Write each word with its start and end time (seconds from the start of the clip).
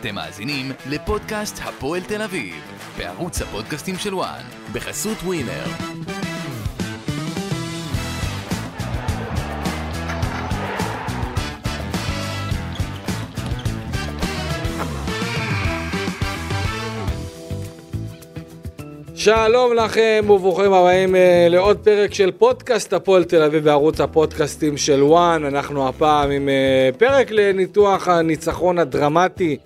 אתם 0.00 0.14
מאזינים 0.14 0.72
לפודקאסט 0.90 1.58
הפועל 1.64 2.00
תל 2.00 2.22
אביב, 2.22 2.54
בערוץ 2.98 3.42
הפודקאסטים 3.42 3.96
של 3.96 4.14
וואן, 4.14 4.42
בחסות 4.72 5.16
ווינר. 5.22 5.64
שלום 19.14 19.74
לכם 19.74 20.24
וברוכים 20.30 20.72
הבאים 20.72 21.16
אה, 21.16 21.46
לעוד 21.50 21.78
פרק 21.78 22.14
של 22.14 22.30
פודקאסט 22.30 22.92
הפועל 22.92 23.24
תל 23.24 23.42
אביב 23.42 23.64
בערוץ 23.64 24.00
הפודקאסטים 24.00 24.76
של 24.76 25.02
וואן. 25.02 25.44
אנחנו 25.44 25.88
הפעם 25.88 26.30
עם 26.30 26.48
אה, 26.48 26.90
פרק 26.98 27.30
לניתוח 27.30 28.08
הניצחון 28.08 28.78
הדרמטי 28.78 29.56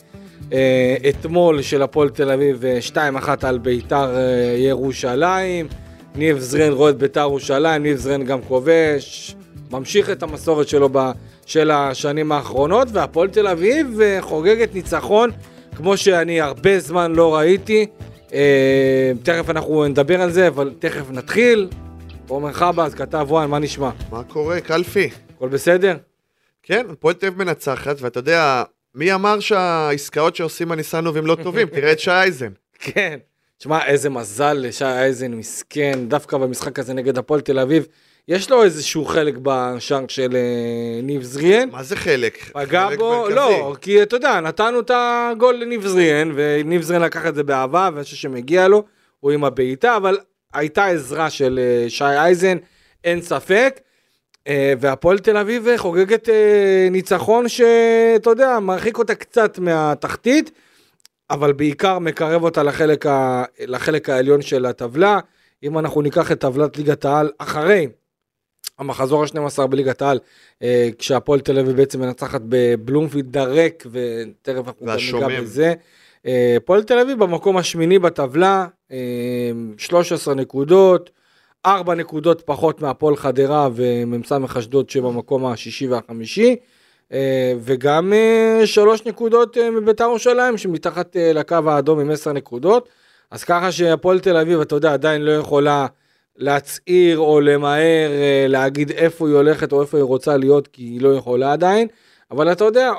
אתמול 1.09 1.63
של 1.63 1.83
הפועל 1.83 2.09
תל 2.09 2.31
אביב 2.31 2.65
2-1 2.95 3.29
על 3.43 3.59
ביתר 3.59 4.17
ירושלים. 4.57 5.69
ניב 6.15 6.39
זרן 6.39 6.73
רואה 6.73 6.91
את 6.91 6.97
ביתר 6.97 7.21
ירושלים, 7.21 7.83
ניב 7.83 7.97
זרן 7.97 8.25
גם 8.25 8.43
כובש, 8.43 9.37
ממשיך 9.71 10.11
את 10.11 10.23
המסורת 10.23 10.69
שלו 10.69 10.89
של 11.47 11.71
השנים 11.71 12.33
האחרונות, 12.33 12.89
והפועל 12.93 13.29
תל 13.29 13.47
אביב 13.47 13.99
חוגגת 14.21 14.75
ניצחון 14.75 15.31
כמו 15.77 15.97
שאני 15.97 16.41
הרבה 16.41 16.79
זמן 16.79 17.13
לא 17.13 17.37
ראיתי. 17.37 17.87
אה, 18.33 19.13
תכף 19.23 19.51
אנחנו 19.51 19.89
נדבר 19.89 20.21
על 20.21 20.31
זה, 20.31 20.49
אבל 20.49 20.75
תכף 20.79 21.11
נתחיל. 21.11 21.69
עומר 22.29 22.53
חבאז, 22.53 22.95
כתב 22.95 23.27
וואן, 23.29 23.51
מה 23.51 23.59
נשמע? 23.59 23.91
מה 24.11 24.23
קורה, 24.25 24.61
קלפי? 24.61 25.11
הכל 25.37 25.49
בסדר? 25.49 25.97
כן, 26.63 26.87
הפועל 26.91 27.15
תל 27.15 27.27
אביב 27.27 27.39
מנצחת, 27.39 27.97
ואתה 28.01 28.19
יודע, 28.19 28.63
מי 28.95 29.15
אמר 29.15 29.41
שהעסקאות 29.41 30.37
שעושים 30.37 30.73
הניסנובים 30.73 31.27
לא 31.27 31.37
טובים? 31.43 31.69
תראה 31.75 31.93
את 31.93 32.01
שי 32.01 32.11
אייזן. 32.11 32.53
כן. 32.79 33.19
תשמע, 33.59 33.87
איזה 33.87 34.11
מזל 34.11 34.53
לשי 34.53 34.85
אייזן, 34.85 35.35
מסכן, 35.35 35.99
דווקא 36.09 36.37
במשחק 36.37 36.79
הזה 36.79 36.95
נגד 36.95 37.19
הפועל 37.19 37.41
תל 37.41 37.59
אביב. 37.59 37.87
יש 38.29 38.51
לו 38.51 38.65
איזשהו 38.65 39.05
חלק 39.05 39.35
בשאנק 39.43 40.11
של 40.11 40.37
אה, 40.37 41.03
ניב 41.03 41.23
זריאן. 41.23 41.69
מה 41.73 41.83
זה 41.83 41.97
חלק? 41.97 42.39
פגע 42.53 42.87
חלק 42.89 42.99
בו, 42.99 43.11
מרכזי. 43.11 43.35
לא, 43.35 43.77
כי 43.81 44.03
אתה 44.03 44.17
יודע, 44.17 44.41
נתנו 44.41 44.81
את 44.81 44.91
הגול 44.95 45.55
לניב 45.55 45.87
זריאן, 45.87 46.33
וניב 46.35 46.83
זריאן 46.83 47.03
לקח 47.03 47.27
את 47.27 47.35
זה 47.35 47.43
באהבה, 47.43 47.89
ואני 47.93 48.05
חושב 48.05 48.17
שמגיע 48.17 48.69
לו, 48.69 48.85
הוא 49.21 49.31
עם 49.31 49.45
הבעיטה, 49.45 49.97
אבל 49.97 50.19
הייתה 50.55 50.87
עזרה 50.87 51.31
של 51.31 51.61
אה, 51.63 51.91
שי 51.91 52.05
אייזן, 52.05 52.57
אין 53.05 53.23
ספק. 53.23 53.81
אה, 54.49 54.75
והפועל 54.81 55.19
תל 55.19 55.37
אביב 55.37 55.67
חוגגת 55.77 56.29
ניצחון 56.91 57.49
שאתה 57.49 58.31
יודע, 58.31 58.59
מרחיק 58.61 58.99
אותה 58.99 59.15
קצת 59.15 59.59
מהתחתית, 59.59 60.51
אבל 61.31 61.53
בעיקר 61.53 61.99
מקרב 61.99 62.45
אותה 62.45 62.63
לחלק, 62.63 63.07
ה... 63.07 63.45
לחלק 63.61 64.09
העליון 64.09 64.43
של 64.43 64.67
הטבלה. 64.67 65.19
אם 65.63 65.79
אנחנו 65.79 66.03
ניקח 66.03 66.33
את 66.33 66.41
טבלת 66.41 66.77
ליגת 66.77 67.05
העל 67.05 67.31
אחרי 67.39 67.89
המחזור 68.79 69.23
ה-12 69.23 69.67
בליגת 69.67 70.03
העל, 70.03 70.19
אה, 70.63 70.89
כשהפועל 70.99 71.41
תל 71.41 71.59
אביב 71.59 71.77
בעצם 71.77 72.01
מנצחת 72.01 72.41
בבלומפילד 72.49 73.33
דרק, 73.33 73.87
ותכף 73.91 74.69
אנחנו 74.69 74.87
גם 74.87 74.97
ניגע 74.97 75.41
בזה. 75.41 75.75
אה, 76.27 76.55
הפועל 76.57 76.83
תל 76.83 76.99
אביב 76.99 77.19
במקום 77.19 77.57
השמיני 77.57 77.99
בטבלה, 77.99 78.67
אה, 78.93 79.51
13 79.79 80.35
נקודות, 80.35 81.11
4 81.67 81.95
נקודות 81.95 82.43
פחות 82.45 82.81
מהפועל 82.81 83.17
חדרה 83.17 83.69
ומ"ס 83.75 84.33
אשדוד 84.59 84.91
שבמקום 84.91 85.47
השישי 85.47 85.87
והחמישי. 85.87 86.57
אה, 87.13 87.53
וגם 87.61 88.13
3 88.65 89.01
אה, 89.01 89.11
נקודות 89.11 89.59
אה, 89.59 89.71
מביתר 89.71 90.05
ירושלים 90.05 90.59
שמתחת 90.59 91.17
לקו 91.35 91.57
האדום 91.67 92.01
עם 92.01 92.11
10 92.11 92.33
נקודות. 92.33 92.89
אז 93.31 93.45
ככה 93.45 93.73
שהפועל 93.73 94.21
תל 94.21 94.37
אביב, 94.37 94.61
אתה 94.61 94.75
יודע, 94.75 94.93
עדיין 94.93 95.23
לא 95.23 95.31
יכולה 95.31 95.87
להצהיר 96.37 97.19
או 97.19 97.41
למהר 97.41 98.11
להגיד 98.49 98.91
איפה 98.91 99.29
היא 99.29 99.37
הולכת 99.37 99.73
או 99.73 99.83
איפה 99.83 99.97
היא 99.97 100.05
רוצה 100.05 100.37
להיות, 100.37 100.69
כי 100.69 100.83
היא 100.83 101.01
לא 101.01 101.15
יכולה 101.15 101.53
עדיין, 101.53 101.89
אבל 102.31 102.53
אתה 102.53 102.65
יודע, 102.65 102.93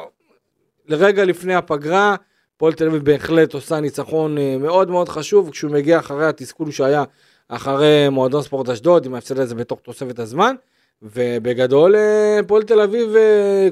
לרגע 0.87 1.25
לפני 1.25 1.55
הפגרה, 1.55 2.15
הפועל 2.55 2.73
תל 2.73 2.87
אביב 2.87 3.05
בהחלט 3.05 3.53
עושה 3.53 3.79
ניצחון 3.79 4.37
מאוד 4.59 4.89
מאוד 4.89 5.09
חשוב, 5.09 5.49
כשהוא 5.49 5.71
מגיע 5.71 5.99
אחרי 5.99 6.25
התסכול 6.25 6.71
שהיה 6.71 7.03
אחרי 7.49 8.09
מועדון 8.09 8.41
ספורט 8.41 8.69
אשדוד, 8.69 9.05
עם 9.05 9.13
ההפסד 9.13 9.39
הזה 9.39 9.55
בתוך 9.55 9.79
תוספת 9.79 10.19
הזמן. 10.19 10.55
ובגדול 11.01 11.95
אה, 11.95 12.39
הפועל 12.39 12.63
תל 12.63 12.81
אביב, 12.81 13.15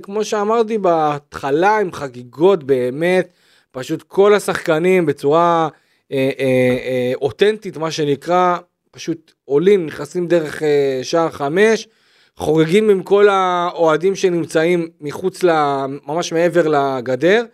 כמו 0.01 0.23
שאמרתי 0.23 0.77
בהתחלה, 0.77 1.77
עם 1.77 1.91
חגיגות 1.91 2.63
באמת, 2.63 3.29
פשוט 3.71 4.03
כל 4.03 4.33
השחקנים 4.33 5.05
בצורה 5.05 5.69
אה, 6.11 6.29
אה, 6.39 6.77
אה, 6.85 7.11
אותנטית, 7.21 7.77
מה 7.77 7.91
שנקרא, 7.91 8.57
פשוט 8.91 9.31
עולים, 9.45 9.85
נכנסים 9.85 10.27
דרך 10.27 10.63
אה, 10.63 10.99
שער 11.03 11.29
חמש, 11.29 11.87
חוגגים 12.37 12.89
עם 12.89 13.03
כל 13.03 13.29
האוהדים 13.29 14.15
שנמצאים 14.15 14.89
מחוץ, 15.01 15.43
ל, 15.43 15.49
ממש 16.07 16.33
מעבר 16.33 16.67
לגדר, 16.67 17.45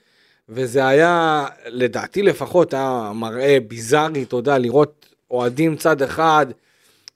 וזה 0.49 0.87
היה, 0.87 1.45
לדעתי 1.65 2.23
לפחות, 2.23 2.73
היה 2.73 3.11
מראה 3.15 3.57
ביזארי, 3.67 4.23
אתה 4.23 4.35
יודע, 4.35 4.57
לראות 4.57 4.96
אוהדים 5.31 5.75
צד 5.75 6.01
אחד, 6.01 6.45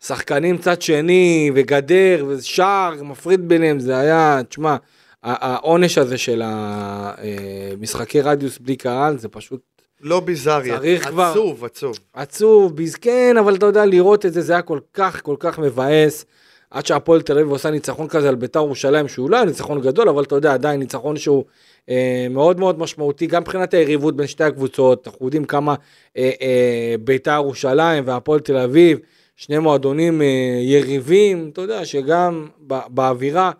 שחקנים 0.04 0.58
צד 0.58 0.82
שני, 0.82 1.52
וגדר, 1.56 2.26
ושער, 2.28 3.04
מפריד 3.04 3.48
ביניהם, 3.48 3.80
זה 3.80 3.98
היה, 3.98 4.42
תשמע, 4.50 4.76
העונש 5.24 5.98
הזה 5.98 6.18
של 6.18 6.42
המשחקי 6.46 8.22
אה, 8.22 8.26
רדיוס 8.26 8.58
בלי 8.58 8.76
קהל, 8.76 9.18
זה 9.18 9.28
פשוט 9.28 9.62
לא 10.02 10.20
ביזארי, 10.20 10.72
עצוב, 10.72 11.10
כבר... 11.10 11.32
עצוב, 11.32 11.66
עצוב. 11.66 11.96
עצוב, 12.14 12.76
ביז... 12.76 12.96
כן, 12.96 13.36
אבל 13.40 13.56
אתה 13.56 13.66
יודע, 13.66 13.86
לראות 13.86 14.26
את 14.26 14.34
זה, 14.34 14.42
זה 14.42 14.54
היה 14.54 14.62
כל 14.62 14.80
כך, 14.94 15.22
כל 15.22 15.36
כך 15.40 15.60
מבאס. 15.60 16.26
עד 16.72 16.86
שהפועל 16.86 17.22
תל 17.22 17.34
אביב 17.38 17.52
עושה 17.52 17.72
ניצחון 17.72 18.08
כזה 18.08 18.30
על 18.30 18.36
ביתר 18.36 18.60
ירושלים, 18.60 19.08
שהוא 19.08 19.30
לא 19.30 19.36
היה 19.36 19.46
ניצחון 19.46 19.82
גדול, 19.82 20.10
אבל 20.10 20.24
אתה 20.24 20.36
יודע, 20.36 20.54
עדיין 20.54 20.80
ניצחון 20.80 21.18
שהוא 21.18 21.44
אה, 21.90 22.28
מאוד 22.30 22.60
מאוד 22.60 22.80
משמעותי, 22.80 23.28
גם 23.28 23.42
מבחינת 23.42 23.74
היריבות 23.74 24.16
בין 24.16 24.28
שתי 24.28 24.44
הקבוצות, 24.44 25.08
אנחנו 25.08 25.26
יודעים 25.26 25.46
כמה 25.46 25.76
אה, 26.18 26.32
אה, 26.42 26.96
ביתר 27.04 27.32
ירושלים 27.32 28.04
והפועל 28.08 28.40
תל 28.40 28.58
אביב, 28.58 29.00
שני 29.36 29.60
מועדונים 29.60 30.22
אה, 30.22 30.28
יריבים, 30.62 31.50
אתה 31.54 31.62
יודע, 31.62 31.86
שגם 31.86 32.48
באווירה, 32.88 33.52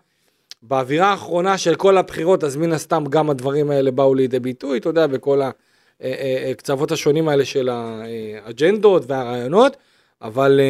באווירה 0.62 1.06
האחרונה 1.06 1.58
של 1.58 1.74
כל 1.74 1.98
הבחירות, 1.98 2.44
אז 2.44 2.56
מן 2.56 2.72
הסתם 2.72 3.04
גם 3.10 3.30
הדברים 3.30 3.70
האלה 3.70 3.90
באו 3.90 4.14
לידי 4.14 4.38
ביטוי, 4.38 4.78
אתה 4.78 4.88
יודע, 4.88 5.06
בכל. 5.06 5.42
אה, 6.02 6.12
אה, 6.20 6.44
אה, 6.48 6.54
קצוות 6.54 6.92
השונים 6.92 7.28
האלה 7.28 7.44
של 7.44 7.68
האג'נדות 7.68 9.02
והרעיונות, 9.06 9.76
אבל 10.22 10.60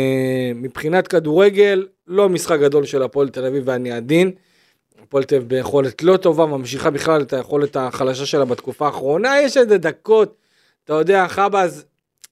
מבחינת 0.54 1.08
כדורגל, 1.08 1.86
לא 2.06 2.28
משחק 2.28 2.60
גדול 2.60 2.84
של 2.84 3.02
הפועל 3.02 3.28
תל 3.28 3.44
אביב 3.44 3.62
ואני 3.66 3.92
עדין. 3.92 4.30
הפועל 5.02 5.24
תל 5.24 5.34
אביב 5.34 5.48
ביכולת 5.48 6.02
לא 6.02 6.16
טובה, 6.16 6.46
ממשיכה 6.46 6.90
בכלל 6.90 7.22
את 7.22 7.32
היכולת 7.32 7.76
החלשה 7.76 8.26
שלה 8.26 8.44
בתקופה 8.44 8.86
האחרונה, 8.86 9.40
יש 9.40 9.56
איזה 9.56 9.78
דקות, 9.78 10.36
אתה 10.84 10.92
יודע, 10.92 11.28
חבאז, 11.28 11.84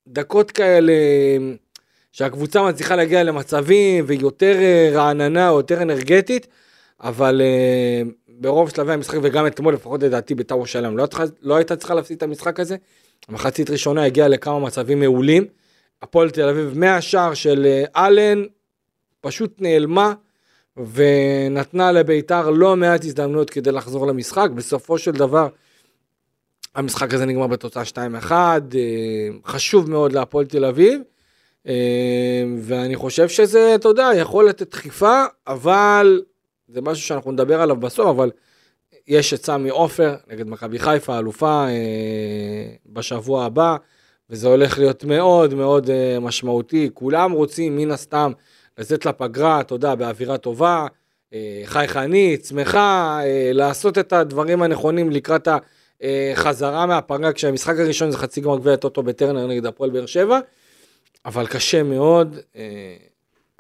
דקות 0.08 0.50
כאלה 0.50 0.92
שהקבוצה 2.12 2.62
מצליחה 2.62 2.96
להגיע 2.96 3.22
למצבים 3.22 4.04
ויותר 4.06 4.56
רעננה 4.92 5.50
או 5.50 5.56
יותר 5.56 5.82
אנרגטית, 5.82 6.46
אבל 7.00 7.42
ברוב 8.28 8.70
שלבי 8.70 8.92
המשחק 8.92 9.18
וגם 9.22 9.46
אתמול 9.46 9.74
לפחות 9.74 10.02
לדעתי 10.02 10.34
בית"ר 10.34 10.54
ירושלים 10.54 10.98
לא, 10.98 11.06
לא 11.42 11.56
הייתה 11.56 11.76
צריכה 11.76 11.94
להפסיד 11.94 12.16
את 12.16 12.22
המשחק 12.22 12.60
הזה. 12.60 12.76
המחצית 13.28 13.70
ראשונה 13.70 14.04
הגיעה 14.04 14.28
לכמה 14.28 14.58
מצבים 14.58 15.00
מעולים. 15.00 15.44
הפועל 16.02 16.30
תל 16.30 16.48
אביב 16.48 16.78
מהשער 16.78 17.34
של 17.34 17.66
אה, 17.66 18.06
אלן 18.06 18.44
פשוט 19.20 19.60
נעלמה 19.60 20.12
ונתנה 20.76 21.92
לבית"ר 21.92 22.50
לא 22.50 22.76
מעט 22.76 23.04
הזדמנויות 23.04 23.50
כדי 23.50 23.72
לחזור 23.72 24.06
למשחק. 24.06 24.48
בסופו 24.54 24.98
של 24.98 25.10
דבר 25.10 25.48
המשחק 26.74 27.14
הזה 27.14 27.26
נגמר 27.26 27.46
בתוצאה 27.46 27.82
2-1, 27.82 28.30
אה, 28.32 28.58
חשוב 29.44 29.90
מאוד 29.90 30.12
להפועל 30.12 30.46
תל 30.46 30.64
אביב. 30.64 31.00
אה, 31.68 32.44
ואני 32.60 32.96
חושב 32.96 33.28
שזה, 33.28 33.74
אתה 33.74 33.88
יודע, 33.88 34.10
יכול 34.16 34.48
לתת 34.48 34.70
דחיפה, 34.70 35.24
אבל 35.46 36.22
זה 36.68 36.80
משהו 36.80 37.06
שאנחנו 37.06 37.32
נדבר 37.32 37.60
עליו 37.60 37.76
בסוף, 37.76 38.06
אבל 38.06 38.30
יש 39.08 39.34
את 39.34 39.44
סמי 39.44 39.70
עופר 39.70 40.16
נגד 40.28 40.48
מכבי 40.48 40.78
חיפה, 40.78 41.18
אלופה 41.18 41.66
בשבוע 42.86 43.44
הבא, 43.44 43.76
וזה 44.30 44.48
הולך 44.48 44.78
להיות 44.78 45.04
מאוד 45.04 45.54
מאוד 45.54 45.90
אה, 45.90 46.20
משמעותי. 46.20 46.90
כולם 46.94 47.32
רוצים, 47.32 47.76
מן 47.76 47.90
הסתם, 47.90 48.32
לצאת 48.78 49.06
לפגרה, 49.06 49.60
אתה 49.60 49.74
יודע, 49.74 49.94
באווירה 49.94 50.38
טובה, 50.38 50.86
אה, 51.34 51.62
חייכנית, 51.64 52.44
שמחה, 52.44 53.20
אה, 53.24 53.50
לעשות 53.54 53.98
את 53.98 54.12
הדברים 54.12 54.62
הנכונים 54.62 55.10
לקראת 55.10 55.48
החזרה 56.32 56.86
מהפגרה, 56.86 57.32
כשהמשחק 57.32 57.78
הראשון 57.78 58.10
זה 58.10 58.18
חצי 58.18 58.40
גמר 58.40 58.58
גביע 58.58 58.76
טוטו 58.76 59.02
בטרנר 59.02 59.46
נגד 59.46 59.66
הפועל 59.66 59.90
באר 59.90 60.06
שבע, 60.06 60.40
אבל 61.24 61.46
קשה 61.46 61.82
מאוד. 61.82 62.36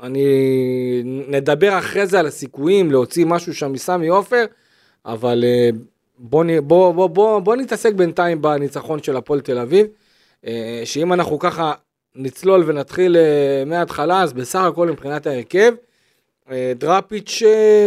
אני 0.02 0.24
נדבר 1.04 1.78
אחרי 1.78 2.06
זה 2.06 2.20
על 2.20 2.26
הסיכויים 2.26 2.90
להוציא 2.90 3.26
משהו 3.26 3.54
שם 3.54 3.72
מסמי 3.72 4.08
עופר, 4.08 4.44
אבל 5.06 5.44
בוא, 6.18 6.44
בוא, 6.64 6.92
בוא, 6.92 7.06
בוא, 7.06 7.40
בוא 7.40 7.56
נתעסק 7.56 7.92
בינתיים 7.92 8.42
בניצחון 8.42 9.02
של 9.02 9.16
הפועל 9.16 9.40
תל 9.40 9.58
אביב, 9.58 9.86
שאם 10.84 11.12
אנחנו 11.12 11.38
ככה 11.38 11.72
נצלול 12.14 12.64
ונתחיל 12.66 13.16
אה, 13.16 13.62
מההתחלה, 13.66 14.22
אז 14.22 14.32
בסך 14.32 14.60
הכל 14.60 14.88
מבחינת 14.90 15.26
ההרכב, 15.26 15.72
אה, 16.50 16.72
דראפיץ' 16.76 17.42
אה, 17.46 17.86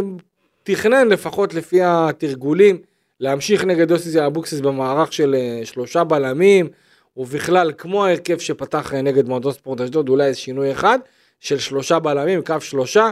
תכנן 0.63 1.07
לפחות 1.07 1.53
לפי 1.53 1.79
התרגולים 1.83 2.77
להמשיך 3.19 3.63
נגד 3.63 3.91
יוסי 3.91 4.25
אבוקסיס 4.25 4.59
במערך 4.59 5.13
של 5.13 5.35
אה, 5.35 5.65
שלושה 5.65 6.03
בלמים, 6.03 6.69
ובכלל 7.17 7.71
כמו 7.77 8.05
ההרכב 8.05 8.39
שפתח 8.39 8.94
אה, 8.94 9.01
נגד 9.01 9.27
מועדון 9.27 9.51
ספורט 9.53 9.81
אשדוד, 9.81 10.09
אולי 10.09 10.25
איזה 10.25 10.39
שינוי 10.39 10.71
אחד, 10.71 10.99
של 11.39 11.59
שלושה 11.59 11.99
בלמים, 11.99 12.41
קו 12.41 12.56
שלושה, 12.59 13.09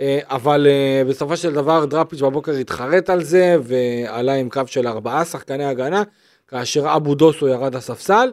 אה, 0.00 0.18
אבל 0.30 0.66
אה, 0.66 1.02
בסופו 1.08 1.36
של 1.36 1.52
דבר 1.52 1.84
דראפיץ' 1.84 2.20
בבוקר 2.20 2.52
התחרט 2.52 3.10
על 3.10 3.22
זה 3.22 3.56
ועלה 3.62 4.34
עם 4.34 4.48
קו 4.50 4.62
של 4.66 4.86
ארבעה 4.86 5.24
שחקני 5.24 5.64
הגנה, 5.64 6.02
כאשר 6.48 6.96
אבו 6.96 7.14
דוסו 7.14 7.48
ירד 7.48 7.74
לספסל. 7.74 8.30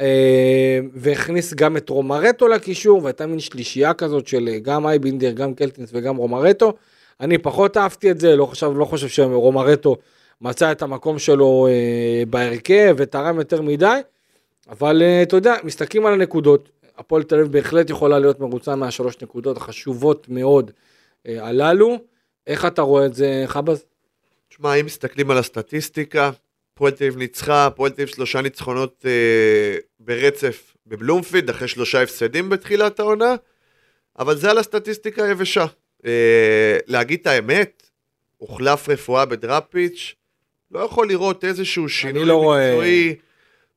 אה, 0.00 0.78
והכניס 0.94 1.54
גם 1.54 1.76
את 1.76 1.88
רומרטו 1.88 2.48
לקישור, 2.48 3.02
והייתה 3.02 3.26
מין 3.26 3.40
שלישייה 3.40 3.94
כזאת 3.94 4.26
של 4.26 4.48
אה, 4.48 4.58
גם 4.58 4.86
אייבינדר, 4.86 5.30
גם 5.30 5.54
קלטינס 5.54 5.90
וגם 5.92 6.16
רומרטו. 6.16 6.72
אני 7.20 7.38
פחות 7.38 7.76
אהבתי 7.76 8.10
את 8.10 8.20
זה, 8.20 8.36
לא 8.36 8.46
חושב, 8.46 8.72
לא 8.76 8.84
חושב 8.84 9.08
שרומרטו 9.08 9.96
מצא 10.40 10.72
את 10.72 10.82
המקום 10.82 11.18
שלו 11.18 11.66
אה, 11.70 12.22
בהרכב 12.30 12.94
ותרם 12.98 13.38
יותר 13.38 13.62
מדי, 13.62 14.00
אבל 14.68 15.02
אתה 15.22 15.36
יודע, 15.36 15.54
מסתכלים 15.64 16.06
על 16.06 16.12
הנקודות, 16.12 16.68
הפועל 16.98 17.22
תל 17.22 17.34
אביב 17.34 17.52
בהחלט 17.52 17.90
יכולה 17.90 18.18
להיות 18.18 18.40
מרוצה 18.40 18.76
מהשלוש 18.76 19.16
נקודות 19.22 19.56
החשובות 19.56 20.26
מאוד 20.28 20.70
הללו. 21.26 21.98
איך 22.46 22.64
אתה 22.66 22.82
רואה 22.82 23.06
את 23.06 23.14
זה, 23.14 23.44
חבז? 23.46 23.84
תשמע, 24.48 24.74
אם 24.74 24.86
מסתכלים 24.86 25.30
על 25.30 25.38
הסטטיסטיקה, 25.38 26.30
הפועל 26.74 26.92
תל 26.92 27.04
אביב 27.04 27.16
ניצחה, 27.16 27.66
הפועל 27.66 27.90
תל 27.90 28.02
אביב 28.02 28.14
שלושה 28.14 28.40
ניצחונות 28.40 29.04
אה, 29.06 29.76
ברצף 30.00 30.76
בבלומפילד, 30.86 31.50
אחרי 31.50 31.68
שלושה 31.68 32.02
הפסדים 32.02 32.48
בתחילת 32.48 33.00
העונה, 33.00 33.34
אבל 34.18 34.36
זה 34.36 34.50
על 34.50 34.58
הסטטיסטיקה 34.58 35.24
היבשה. 35.24 35.66
אה, 36.06 36.78
להגיד 36.86 37.20
את 37.20 37.26
האמת, 37.26 37.90
הוחלף 38.36 38.88
רפואה 38.88 39.24
בדראפיץ', 39.24 40.14
לא 40.70 40.80
יכול 40.80 41.08
לראות 41.08 41.44
איזשהו 41.44 41.88
שינוי 41.88 42.24
לא 42.24 42.34
רואה. 42.34 42.70
מקצועי. 42.70 43.14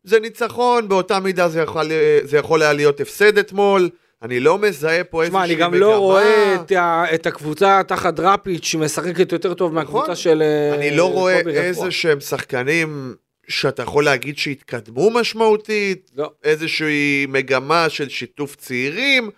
זה 0.04 0.20
ניצחון, 0.20 0.88
באותה 0.90 1.20
מידה 1.20 1.50
זה 1.50 1.62
יכול, 1.62 1.86
זה 2.24 2.38
יכול 2.38 2.62
היה 2.62 2.74
להיות 2.74 3.00
הפסד 3.00 3.38
אתמול. 3.38 3.90
אני 4.22 4.40
לא 4.40 4.58
מזהה 4.58 5.04
פה 5.04 5.24
איזושהי 5.24 5.40
תשמע, 5.40 5.56
מגמה. 5.56 5.66
אני 5.66 5.74
גם 5.74 5.80
לא 5.80 5.98
רואה 5.98 6.56
את, 6.56 6.72
ה, 6.72 7.06
את 7.14 7.26
הקבוצה 7.26 7.82
תחת 7.88 8.14
דראפיץ' 8.14 8.66
שמשחקת 8.66 9.32
יותר 9.32 9.54
טוב 9.54 9.74
מהקבוצה 9.74 10.04
נכון. 10.04 10.16
של 10.16 10.42
אה, 10.42 10.76
אני 10.76 10.98
לא 10.98 11.12
רואה. 11.12 11.40
איזה 11.48 11.92
שהם 11.92 12.20
שחקנים 12.20 13.16
שאתה 13.48 13.84
יכול 13.84 14.06
להגיד 14.06 14.38
שהתקדמו 14.38 15.10
משמעותית, 15.10 16.12
לא. 16.16 16.32
איזושהי 16.44 17.26
מגמה 17.30 17.90
של 17.90 18.10
שיתוף 18.10 18.56
צעירים, 18.56 19.30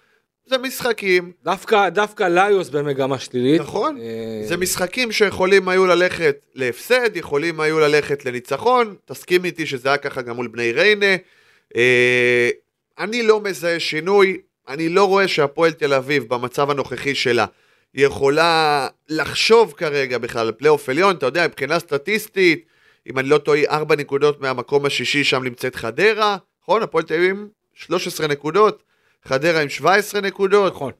זה 0.50 0.58
משחקים, 0.58 1.32
דווקא, 1.44 1.90
דווקא 1.90 2.24
ליוס 2.24 2.70
במגמה 2.70 3.20
שלילית. 3.20 3.62
נכון? 3.62 3.98
אה, 4.02 4.48
זה 4.48 4.58
משחקים 4.58 5.12
שיכולים 5.12 5.70
היו 5.70 5.86
ללכת 5.86 6.46
להפסד, 6.56 7.16
יכולים 7.16 7.60
היו 7.60 7.80
ללכת 7.80 8.26
לניצחון, 8.26 8.96
תסכים 9.06 9.46
איתי 9.46 9.66
שזה 9.66 9.90
היה 9.90 9.98
ככה 9.98 10.22
גם 10.22 10.36
מול 10.36 10.48
בני 10.48 10.72
ריינה. 10.72 11.16
אה, 11.76 12.50
אני 13.00 13.24
לא 13.24 13.42
מזהה 13.42 13.80
שינוי, 13.80 14.38
אני 14.70 14.90
לא 14.90 15.04
רואה 15.04 15.28
שהפועל 15.28 15.72
תל 15.72 15.94
אביב 15.94 16.24
במצב 16.34 16.70
הנוכחי 16.70 17.16
שלה 17.16 17.46
יכולה 17.94 18.88
לחשוב 19.10 19.74
כרגע 19.78 20.18
בכלל 20.18 20.48
על 20.48 20.52
פלייאוף 20.52 20.90
עליון, 20.90 21.16
אתה 21.16 21.26
יודע, 21.26 21.48
מבחינה 21.48 21.80
סטטיסטית, 21.80 22.66
אם 23.08 23.20
אני 23.20 23.30
לא 23.30 23.38
טועה, 23.38 23.62
4 23.70 23.96
נקודות 23.96 24.42
מהמקום 24.42 24.86
השישי, 24.86 25.24
שם 25.24 25.44
נמצאת 25.44 25.76
חדרה, 25.76 26.38
נכון? 26.64 26.84
הפועל 26.84 27.04
תל 27.04 27.14
אביב 27.14 27.30
עם 27.30 27.48
13 27.74 28.28
נקודות, 28.28 28.84
חדרה 29.26 29.62
עם 29.62 29.70
17 29.70 30.22
נקודות. 30.22 30.74
נכון. 30.74 30.92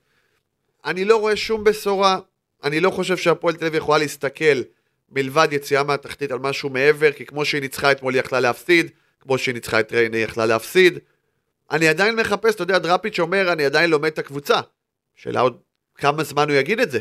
אני 0.86 1.06
לא 1.06 1.18
רואה 1.18 1.36
שום 1.36 1.64
בשורה, 1.64 2.20
אני 2.64 2.80
לא 2.80 2.90
חושב 2.90 3.18
שהפועל 3.18 3.56
תל 3.56 3.66
אביב 3.66 3.76
יכולה 3.76 3.98
להסתכל 3.98 4.62
מלבד 5.12 5.48
יציאה 5.52 5.84
מהתחתית 5.84 6.32
על 6.32 6.40
משהו 6.40 6.70
מעבר, 6.70 7.12
כי 7.12 7.26
כמו 7.26 7.46
שהיא 7.46 7.62
ניצחה 7.62 7.92
אתמול 7.92 8.14
היא 8.14 8.20
יכלה 8.20 8.40
להפסיד, 8.40 8.92
כמו 9.20 9.38
שהיא 9.38 9.54
ניצחה 9.54 9.80
את 9.80 9.92
ריינה 9.92 10.18
היא 10.18 10.26
יכלה 10.26 10.46
להפסיד. 10.46 11.00
אני 11.72 11.88
עדיין 11.88 12.16
מחפש, 12.16 12.56
אתה 12.56 12.64
יודע, 12.64 12.78
דראפיץ' 12.78 13.20
אומר, 13.20 13.54
אני 13.54 13.66
עדיין 13.66 13.90
לומד 13.90 14.06
את 14.06 14.20
הקבוצה. 14.20 14.60
שאלה 15.16 15.40
עוד 15.40 15.58
כמה 15.96 16.24
זמן 16.24 16.50
הוא 16.50 16.58
יגיד 16.58 16.80
את 16.80 16.92
זה. 16.92 17.00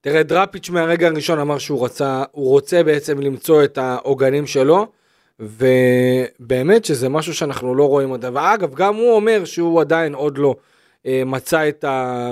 תראה, 0.00 0.22
דראפיץ' 0.22 0.70
מהרגע 0.70 1.06
הראשון 1.06 1.38
אמר 1.38 1.58
שהוא 1.58 1.84
רצה, 1.84 2.24
הוא 2.32 2.50
רוצה 2.50 2.82
בעצם 2.82 3.20
למצוא 3.20 3.64
את 3.64 3.78
העוגנים 3.78 4.46
שלו, 4.46 4.86
ובאמת 5.40 6.84
שזה 6.84 7.08
משהו 7.08 7.34
שאנחנו 7.34 7.74
לא 7.74 7.88
רואים 7.88 8.10
עוד. 8.10 8.24
ואגב, 8.32 8.74
גם 8.74 8.94
הוא 8.94 9.12
אומר 9.12 9.44
שהוא 9.44 9.80
עדיין 9.80 10.14
עוד 10.14 10.38
לא 10.38 10.54
אה, 11.06 11.22
מצא 11.26 11.68
את 11.68 11.84
ה... 11.84 12.30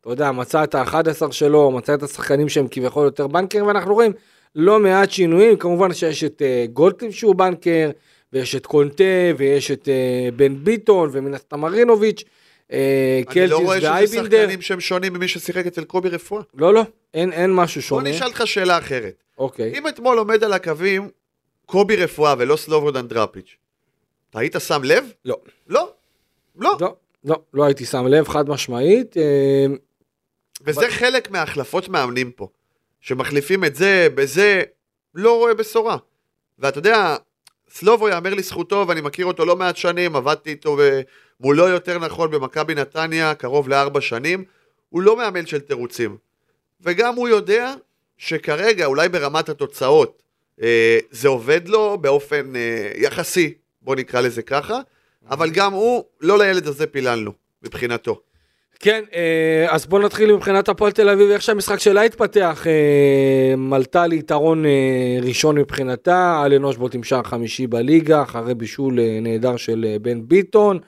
אתה 0.00 0.10
יודע, 0.10 0.32
מצא 0.32 0.64
את 0.64 0.74
ה-11 0.74 1.32
שלו, 1.32 1.70
מצא 1.70 1.94
את 1.94 2.02
השחקנים 2.02 2.48
שהם 2.48 2.66
כביכול 2.70 3.04
יותר 3.04 3.26
בנקרים, 3.26 3.66
ואנחנו 3.66 3.94
רואים 3.94 4.12
לא 4.54 4.80
מעט 4.80 5.10
שינויים, 5.10 5.56
כמובן 5.56 5.94
שיש 5.94 6.24
את 6.24 6.42
אה, 6.42 6.64
גולדקליף 6.72 7.14
שהוא 7.14 7.34
בנקר, 7.34 7.90
ויש 8.32 8.54
את 8.54 8.66
קונטה, 8.66 9.04
ויש 9.36 9.70
את 9.70 9.88
אה, 9.88 10.28
בן 10.36 10.64
ביטון, 10.64 11.10
ומן 11.12 11.34
הסתם 11.34 11.60
מרינוביץ', 11.60 12.24
אה, 12.72 12.78
אני 13.16 13.20
לא 13.20 13.32
קלטיס 13.32 13.66
רואה 13.66 13.80
שזה 13.80 13.90
ואייבינדר. 13.90 14.40
שחקנים 14.40 14.62
שהם 14.62 14.80
שונים 14.80 15.12
ממי 15.12 15.28
ששיחק 15.28 15.66
אצל 15.66 15.84
קובי 15.84 16.08
רפואה. 16.08 16.42
לא, 16.54 16.74
לא, 16.74 16.82
אין, 17.14 17.32
אין 17.32 17.54
משהו 17.54 17.80
בוא 17.80 17.88
שונה. 17.88 18.10
נשאל 18.10 18.26
אותך 18.26 18.42
שאלה 18.44 18.78
אחרת. 18.78 19.22
אוקיי. 19.38 19.78
אם 19.78 19.88
אתמול 19.88 20.18
עומד 20.18 20.44
על 20.44 20.52
הקווים 20.52 21.08
קובי 21.66 21.96
רפואה 21.96 22.34
ולא 22.38 22.56
סלובודן 22.56 23.08
דראפיץ', 23.08 23.56
אתה 24.30 24.38
היית 24.38 24.56
שם 24.58 24.80
לב? 24.84 25.12
לא. 25.24 25.36
לא. 25.68 25.92
לא. 26.60 26.76
לא, 26.80 26.94
לא, 27.24 27.40
לא 27.54 27.64
הייתי 27.64 27.84
שם 27.84 28.06
לב, 28.06 28.28
חד 28.28 28.48
משמעית. 28.48 29.16
אה, 29.16 29.66
וזה 30.64 30.90
חלק 30.90 31.30
מההחלפות 31.30 31.88
מאמנים 31.88 32.30
פה. 32.30 32.48
שמחליפים 33.00 33.64
את 33.64 33.74
זה 33.74 34.08
בזה, 34.14 34.62
לא 35.14 35.38
רואה 35.38 35.54
בשורה. 35.54 35.96
ואתה 36.58 36.78
יודע, 36.78 37.16
סלובו 37.74 38.08
יאמר 38.08 38.34
לזכותו, 38.34 38.84
ואני 38.88 39.00
מכיר 39.00 39.26
אותו 39.26 39.44
לא 39.44 39.56
מעט 39.56 39.76
שנים, 39.76 40.16
עבדתי 40.16 40.50
איתו 40.50 40.76
מולו 41.40 41.68
יותר 41.68 41.98
נכון 41.98 42.30
במכבי 42.30 42.74
נתניה, 42.74 43.34
קרוב 43.34 43.68
לארבע 43.68 44.00
שנים, 44.00 44.44
הוא 44.88 45.02
לא 45.02 45.16
מאמן 45.16 45.46
של 45.46 45.60
תירוצים. 45.60 46.16
וגם 46.80 47.14
הוא 47.14 47.28
יודע 47.28 47.74
שכרגע, 48.16 48.86
אולי 48.86 49.08
ברמת 49.08 49.48
התוצאות, 49.48 50.22
אה, 50.62 50.98
זה 51.10 51.28
עובד 51.28 51.68
לו 51.68 51.98
באופן 52.00 52.56
אה, 52.56 52.90
יחסי, 52.96 53.54
בוא 53.82 53.96
נקרא 53.96 54.20
לזה 54.20 54.42
ככה, 54.42 54.80
אבל 55.30 55.50
גם 55.50 55.72
הוא, 55.72 56.04
לא 56.20 56.38
לילד 56.38 56.66
הזה 56.66 56.86
פיללנו, 56.86 57.32
מבחינתו. 57.62 58.20
כן, 58.84 59.04
אה, 59.14 59.66
אז 59.68 59.86
בוא 59.86 60.00
נתחיל 60.00 60.34
מבחינת 60.34 60.68
הפועל 60.68 60.92
תל 60.92 61.08
אביב, 61.08 61.30
איך 61.30 61.42
שהמשחק 61.42 61.78
שלה 61.80 62.02
התפתח, 62.02 62.66
אה, 62.66 63.56
מלטה 63.56 64.06
ליתרון 64.06 64.66
אה, 64.66 65.18
ראשון 65.22 65.58
מבחינתה, 65.58 66.42
אלן 66.46 66.64
אושבולט 66.64 66.94
עם 66.94 67.02
שער 67.02 67.22
חמישי 67.22 67.66
בליגה, 67.66 68.22
אחרי 68.22 68.54
בישול 68.54 69.00
אה, 69.00 69.18
נהדר 69.22 69.56
של 69.56 69.86
אה, 69.88 69.98
בן 69.98 70.28
ביטון, 70.28 70.78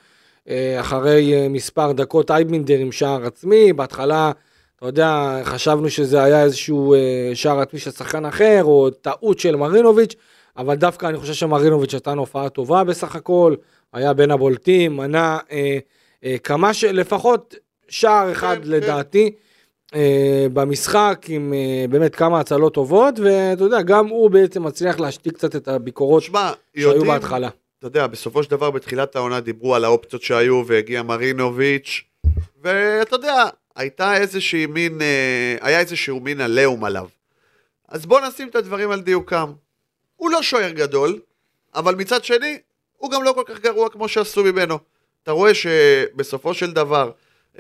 אה, 0.49 0.81
אחרי 0.81 1.35
אה, 1.35 1.49
מספר 1.49 1.93
דקות 1.93 2.31
אייבינדר 2.31 2.79
עם 2.79 2.93
שער 2.93 3.27
עצמי, 3.27 3.73
בהתחלה, 3.73 4.33
אתה 4.77 4.87
יודע, 4.87 5.41
חשבנו 5.45 5.91
שזה 5.91 6.23
היה 6.23 6.43
איזשהו 6.43 6.95
אה, 6.95 7.31
שער 7.35 7.61
עצמי 7.61 7.81
של 7.81 7.91
שחקן 7.91 8.25
אחר, 8.25 8.61
או 8.65 8.91
טעות 8.91 9.39
של 9.39 9.57
מרינוביץ', 9.57 10.15
אבל 10.57 10.75
דווקא 10.75 11.07
אני 11.07 11.19
חושב 11.19 11.35
שמרינוביץ' 11.35 11.95
נתן 11.95 12.19
הופעה 12.19 12.49
טובה 12.49 12.85
בסך 12.85 13.17
הכל, 13.17 13.55
היה 13.93 14.13
בין 14.13 14.31
הבולטים, 14.31 14.97
מנה 14.97 15.39
אה, 15.53 15.79
אה, 16.25 16.37
כמה 16.39 16.75
שלפחות 16.75 17.55
שער 17.89 18.33
אחד 18.33 18.57
כן. 18.63 18.71
לדעתי 18.71 19.31
אה, 19.95 20.47
במשחק 20.53 21.27
עם 21.29 21.55
אה, 21.55 21.85
באמת 21.89 22.15
כמה 22.15 22.41
הצלות 22.41 22.75
טובות 22.75 23.15
ואתה 23.19 23.65
יודע 23.65 23.83
גם 23.83 24.09
הוא 24.09 24.31
בעצם 24.31 24.63
מצליח 24.63 25.01
להשתיק 25.01 25.35
קצת 25.35 25.57
את 25.57 25.69
הביקורות 25.69 26.23
שמע, 26.23 26.53
שהיו 26.75 26.89
יודעים, 26.89 27.07
בהתחלה. 27.07 27.49
אתה 27.79 27.87
יודע, 27.87 28.07
בסופו 28.07 28.43
של 28.43 28.51
דבר 28.51 28.71
בתחילת 28.71 29.17
העונה 29.17 29.41
דיברו 29.41 29.75
על 29.75 29.85
האופציות 29.85 30.23
שהיו 30.23 30.63
והגיע 30.67 31.03
מרינוביץ', 31.03 32.03
ואתה 32.63 33.17
יודע, 33.17 33.45
הייתה 33.77 34.17
איזושהי 34.17 34.67
מין, 34.67 35.03
אה, 35.03 35.57
היה 35.61 35.81
איזשהו 35.81 36.21
מין 36.21 36.41
עליהום 36.41 36.85
עליו. 36.85 37.07
אז 37.89 38.07
בוא 38.07 38.21
נשים 38.21 38.49
את 38.49 38.57
הדברים 38.57 38.91
על 38.91 39.01
דיוקם. 39.01 39.53
הוא 40.17 40.31
לא 40.31 40.43
שוער 40.43 40.71
גדול, 40.71 41.19
אבל 41.75 41.95
מצד 41.95 42.25
שני, 42.25 42.59
הוא 42.97 43.11
גם 43.11 43.23
לא 43.23 43.33
כל 43.33 43.43
כך 43.47 43.61
גרוע 43.61 43.89
כמו 43.89 44.09
שעשו 44.09 44.45
ממנו. 44.45 44.79
אתה 45.23 45.33
רואה 45.33 45.55
שבסופו 45.55 46.55
של 46.55 46.73
דבר, 46.73 47.11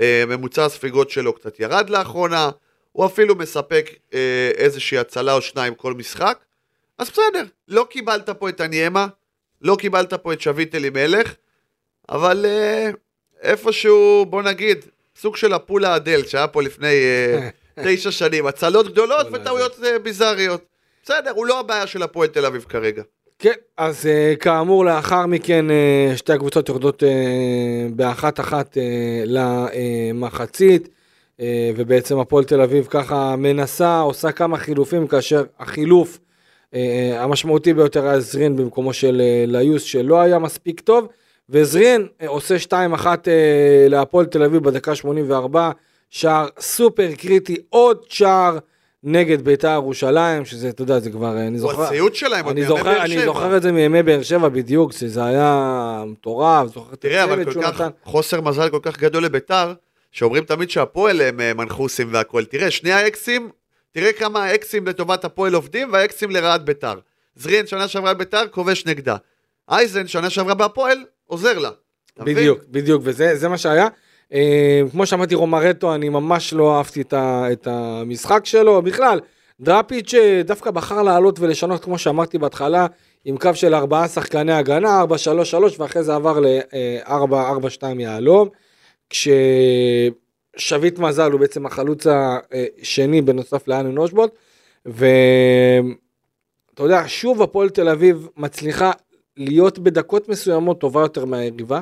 ממוצע 0.01 0.65
הספיגות 0.65 1.11
שלו 1.11 1.33
קצת 1.33 1.61
ירד 1.61 1.91
לאחרונה, 1.91 2.51
הוא 2.93 3.07
אפילו 3.07 3.35
מספק 3.35 3.91
אה, 4.15 4.51
איזושהי 4.57 4.99
הצלה 4.99 5.33
או 5.33 5.43
שניים 5.43 5.75
כל 5.75 5.95
משחק, 5.95 6.39
אז 6.99 7.11
בסדר, 7.11 7.45
לא 7.69 7.87
קיבלת 7.91 8.31
פה 8.31 8.49
את 8.49 8.61
הניימה, 8.61 9.07
לא 9.63 9.77
קיבלת 9.77 10.15
פה 10.15 10.33
את 10.33 10.41
שביט 10.41 10.75
אלימלך, 10.75 11.35
אבל 12.09 12.47
אה, 12.49 12.91
איפשהו, 13.43 14.27
בוא 14.27 14.43
נגיד, 14.43 14.85
סוג 15.17 15.37
של 15.37 15.53
הפולה 15.53 15.97
אדל 15.97 16.25
שהיה 16.27 16.49
פה 16.49 16.63
לפני 16.63 16.95
אה, 16.95 17.49
תשע 17.85 18.11
שנים, 18.11 18.47
הצלות 18.47 18.87
גדולות 18.87 19.27
וטעויות 19.33 19.85
אה, 19.85 19.99
ביזריות. 19.99 20.65
בסדר, 21.05 21.31
הוא 21.31 21.47
לא 21.47 21.61
הבעיה 21.61 21.87
של 21.87 22.03
הפועל 22.03 22.29
תל 22.29 22.47
אביב 22.47 22.65
כרגע. 22.69 23.03
כן, 23.38 23.53
אז 23.76 24.05
uh, 24.07 24.37
כאמור 24.37 24.85
לאחר 24.85 25.26
מכן 25.26 25.67
uh, 25.69 26.17
שתי 26.17 26.33
הקבוצות 26.33 26.69
יורדות 26.69 27.03
uh, 27.03 27.07
באחת 27.97 28.41
אחת 28.41 28.75
uh, 28.75 28.81
למחצית 29.26 30.88
ובעצם 31.76 32.19
הפועל 32.19 32.45
תל 32.45 32.61
אביב 32.61 32.87
ככה 32.91 33.37
מנסה, 33.37 34.00
עושה 34.00 34.33
כמה 34.33 34.59
חילופים 34.59 35.07
כאשר 35.07 35.45
החילוף 35.59 36.19
המשמעותי 37.14 37.75
ביותר 37.75 38.07
היה 38.09 38.21
זרין 38.21 38.57
במקומו 38.57 38.93
של 38.93 39.23
ליוס 39.47 39.83
שלא 39.83 40.21
היה 40.21 40.38
מספיק 40.38 40.81
טוב 40.81 41.09
וזרין 41.49 42.07
עושה 42.26 42.57
2-1 42.69 42.73
uh, 43.03 43.07
להפועל 43.88 44.26
תל 44.26 44.43
אביב 44.43 44.62
בדקה 44.62 44.95
84, 44.95 45.71
שער 46.11 46.47
סופר 46.61 47.14
קריטי, 47.14 47.57
עוד 47.69 47.99
שער 48.09 48.59
נגד 49.05 49.43
בית"ר 49.43 49.69
ירושלים, 49.69 50.45
שזה, 50.45 50.69
אתה 50.69 50.83
יודע, 50.83 50.99
זה 50.99 51.11
כבר, 51.11 51.33
אני 51.39 51.59
הוא 51.59 51.71
זוכר, 51.73 51.83
הציוד 51.83 52.15
שלהם, 52.15 52.45
עוד 52.45 52.53
אני 52.53 52.61
מימי 52.61 52.69
זוכר, 52.79 52.83
באר 52.93 53.03
אני 53.03 53.15
שבע. 53.15 53.25
זוכר 53.25 53.57
את 53.57 53.63
זה 53.63 53.73
מימי 53.73 54.03
באר 54.03 54.23
שבע 54.23 54.49
בדיוק, 54.49 54.93
שזה 54.93 55.25
היה 55.25 56.05
מטורף, 56.07 56.75
זוכר 56.75 56.93
את 56.95 57.01
תראה, 57.01 57.25
אבל 57.25 57.33
הצוות 57.33 57.47
כל 57.47 57.53
שהוא 57.53 57.63
כך, 57.63 57.81
נתן. 57.81 57.91
חוסר 58.05 58.41
מזל 58.41 58.69
כל 58.69 58.79
כך 58.83 58.99
גדול 58.99 59.25
לביתר, 59.25 59.73
שאומרים 60.13 60.45
תמיד 60.45 60.71
שהפועל 60.71 61.21
הם 61.21 61.41
אה, 61.41 61.55
מנחוסים 61.55 62.09
והכול. 62.13 62.45
תראה, 62.45 62.71
שני 62.71 62.93
האקסים, 62.93 63.51
תראה 63.93 64.13
כמה 64.13 64.45
האקסים 64.45 64.87
לטובת 64.87 65.25
הפועל 65.25 65.55
עובדים 65.55 65.93
והאקסים 65.93 66.31
לרעת 66.31 66.65
ביתר. 66.65 66.95
זרין, 67.37 67.67
שנה 67.67 67.89
שעברה 67.89 68.15
ביתר, 68.15 68.43
כובש 68.51 68.87
נגדה. 68.87 69.17
אייזן, 69.71 70.07
שנה 70.07 70.31
שעברה 70.31 70.55
בהפועל, 70.55 70.99
עוזר 71.27 71.59
לה. 71.59 71.71
בדיוק, 72.19 72.59
בדיוק, 72.69 73.03
וזה 73.05 73.37
זה 73.37 73.49
מה 73.49 73.59
שהיה. 73.59 73.89
אה, 74.33 74.83
כמו 74.90 75.07
שאמרתי, 75.07 75.35
רומרטו, 75.35 75.95
אני 75.95 76.09
ממש 76.09 76.52
לא 76.52 76.76
אהבתי 76.76 77.02
את, 77.12 77.66
המשחק 77.66 78.47
שלו. 78.47 78.83
בכלל, 78.83 79.21
דראפיץ' 79.61 80.14
אה, 80.14 80.43
דווקא 80.45 80.71
בחר 80.71 81.02
לעלות 81.02 81.40
ולשנות, 81.40 81.85
כמו 81.85 81.99
שאמרתי 81.99 82.38
בהתחלה, 82.38 82.87
עם 83.25 83.37
קו 83.37 83.54
של 83.54 83.75
ארבעה 83.75 84.09
שחקני 84.09 84.52
הגנה, 84.52 85.02
4-3-3, 85.02 85.07
ואחרי 85.78 86.02
זה 86.02 86.14
עבר 86.14 86.40
ל-4-4-2 86.40 87.85
יהלום. 87.99 88.49
כששביט 89.11 90.99
מזל 90.99 91.33
הוא 91.33 91.40
בעצם 91.40 91.66
החלוץ 91.66 92.07
השני 92.07 93.23
בנוסף 93.23 93.69
לאנן 93.69 93.99
אושבולט. 93.99 94.31
ואתה 94.87 96.83
יודע, 96.83 97.02
שוב 97.07 97.43
הפועל 97.43 97.69
תל 97.69 97.88
אביב 97.88 98.28
מצליחה 98.37 98.90
להיות 99.37 99.78
בדקות 99.78 100.28
מסוימות 100.28 100.81
טובה 100.81 101.00
יותר 101.00 101.25
מהיריבה. 101.25 101.81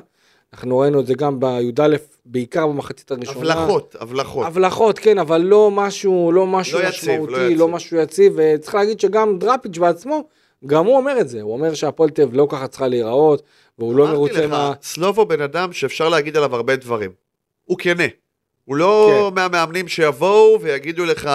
אנחנו 0.53 0.79
ראינו 0.79 1.01
את 1.01 1.07
זה 1.07 1.15
גם 1.15 1.41
בי"א, 1.41 1.97
בעיקר 2.25 2.67
במחצית 2.67 3.11
הראשונה. 3.11 3.53
הבלחות, 3.53 3.97
הבלחות. 4.01 4.47
הבלחות, 4.47 4.99
כן, 4.99 5.19
אבל 5.19 5.41
לא 5.41 5.71
משהו, 5.71 6.33
לא 6.33 6.47
משהו 6.47 6.79
לא 6.79 6.85
יציב, 6.85 7.11
משמעותי, 7.11 7.33
לא 7.33 7.39
יציב. 7.39 7.59
לא 7.59 7.69
משהו 7.69 7.97
יציב, 7.97 8.33
וצריך 8.37 8.75
להגיד 8.75 9.01
שגם 9.01 9.39
דראפיץ' 9.39 9.79
בעצמו, 9.79 10.25
גם 10.67 10.87
הוא 10.87 10.97
אומר 10.97 11.21
את 11.21 11.29
זה, 11.29 11.43
הוא 11.43 11.53
אומר 11.53 11.75
שהפועל 11.75 12.11
תל 12.11 12.29
לא 12.33 12.47
ככה 12.51 12.69
צריכה 12.69 12.89
להיראות, 12.89 13.43
והוא 13.79 13.95
לא 13.95 14.03
אמרתי 14.03 14.17
מרוצה 14.17 14.47
לך, 14.47 14.51
מה... 14.51 14.73
סלובו 14.83 15.27
בן 15.27 15.41
אדם 15.41 15.73
שאפשר 15.73 16.09
להגיד 16.09 16.37
עליו 16.37 16.55
הרבה 16.57 16.77
דברים. 16.77 17.11
הוא 17.65 17.79
כנה. 17.79 18.07
הוא 18.65 18.77
לא 18.77 19.31
כן. 19.31 19.35
מהמאמנים 19.35 19.89
שיבואו 19.89 20.61
ויגידו 20.61 21.05
לך 21.05 21.27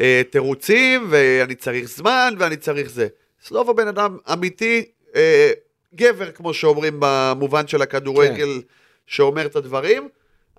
אה, 0.00 0.22
תירוצים, 0.30 1.06
ואני 1.10 1.54
צריך 1.54 1.88
זמן, 1.88 2.34
ואני 2.38 2.56
צריך 2.56 2.90
זה. 2.90 3.08
סלובו 3.42 3.74
בן 3.74 3.88
אדם 3.88 4.16
אמיתי, 4.32 4.84
אה, 5.16 5.50
גבר, 5.94 6.30
כמו 6.30 6.54
שאומרים 6.54 6.96
במובן 6.98 7.66
של 7.66 7.82
הכדורגל, 7.82 8.60
כן. 8.62 8.66
שאומר 9.06 9.46
את 9.46 9.56
הדברים, 9.56 10.08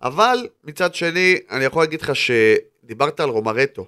אבל 0.01 0.47
מצד 0.63 0.95
שני, 0.95 1.37
אני 1.51 1.63
יכול 1.63 1.83
להגיד 1.83 2.01
לך 2.01 2.11
שדיברת 2.15 3.19
על 3.19 3.29
רומרטו. 3.29 3.85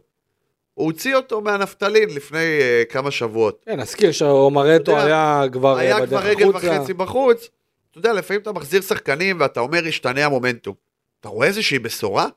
הוא 0.73 0.85
הוציא 0.85 1.15
אותו 1.15 1.41
מהנפטלין 1.41 2.09
לפני 2.09 2.59
אה, 2.61 2.83
כמה 2.89 3.11
שבועות. 3.11 3.63
כן, 3.65 3.79
נזכיר 3.79 4.11
שרומרטו 4.11 4.97
היה 4.99 5.43
כבר 5.51 5.75
אה, 5.75 5.81
היה 5.81 5.95
בדרך 5.95 6.09
כבר 6.09 6.29
רגל 6.29 6.49
החוצה. 6.49 6.79
וחצי 6.79 6.93
בחוץ. 6.93 7.49
אתה 7.91 7.97
יודע, 7.99 8.13
לפעמים 8.13 8.41
אתה 8.41 8.51
מחזיר 8.51 8.81
שחקנים 8.81 9.39
ואתה 9.39 9.59
אומר, 9.59 9.87
ישתנה 9.87 10.25
המומנטום. 10.25 10.73
אתה 11.19 11.29
רואה 11.29 11.47
איזושהי 11.47 11.79
בשורה? 11.79 12.27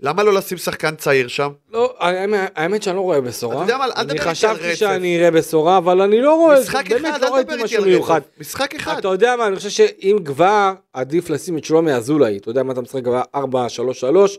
למה 0.00 0.22
לא 0.22 0.32
לשים 0.34 0.58
שחקן 0.58 0.94
צעיר 0.96 1.28
שם? 1.28 1.48
לא, 1.72 1.94
האמת- 1.98 2.82
שאני 2.82 2.96
לא 2.96 3.00
רואה 3.00 3.20
בשורה. 3.20 3.54
אתה 3.56 3.64
יודע 3.64 3.78
מה, 3.78 3.84
אל 3.84 3.90
אני 3.96 4.02
תדבר 4.04 4.12
איתי 4.14 4.28
על 4.28 4.34
חשבתי 4.34 4.68
רצף. 4.68 4.78
שאני 4.78 5.18
אראה 5.18 5.30
בשורה, 5.30 5.78
אבל 5.78 6.00
אני 6.00 6.20
לא 6.20 6.34
רואה, 6.34 6.60
משחק 6.60 6.92
אחד, 6.92 7.00
לא 7.02 7.38
אל 7.38 7.42
תדבר 7.42 7.54
איתי 7.64 7.76
על. 7.76 7.82
רצף. 8.02 8.26
משחק 8.40 8.74
אחד. 8.74 8.98
אתה 8.98 9.08
יודע 9.08 9.36
מה, 9.36 9.46
אני 9.46 9.56
חושב 9.56 9.68
שאם 9.68 10.16
כבר, 10.24 10.72
עדיף 10.92 11.30
לשים 11.30 11.58
את 11.58 11.64
שלומי 11.64 11.92
אזולאי, 11.94 12.36
אתה 12.36 12.50
יודע 12.50 12.62
מה 12.62 12.72
אתה 12.72 12.80
משחק 12.80 13.04
כבר 13.04 13.22
4-3-3, 13.36 14.38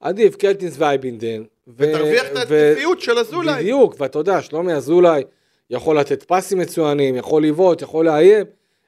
עדיף 0.00 0.36
קלטינס 0.36 0.74
ואייבינדן. 0.78 1.42
ותרוויח 1.76 2.24
את 2.32 2.36
ההתקפיות 2.36 3.00
של 3.00 3.18
אזולאי. 3.18 3.54
בדיוק, 3.62 3.96
ואתה 3.98 4.18
יודע, 4.18 4.42
שלומי 4.42 4.72
אזולאי 4.74 5.22
יכול 5.70 5.98
לתת 5.98 6.22
פסים 6.22 6.58
מצוינים, 6.58 7.16
יכול 7.16 7.42
לבעוט, 7.44 7.82
יכול 7.82 8.04
לאיים, 8.06 8.44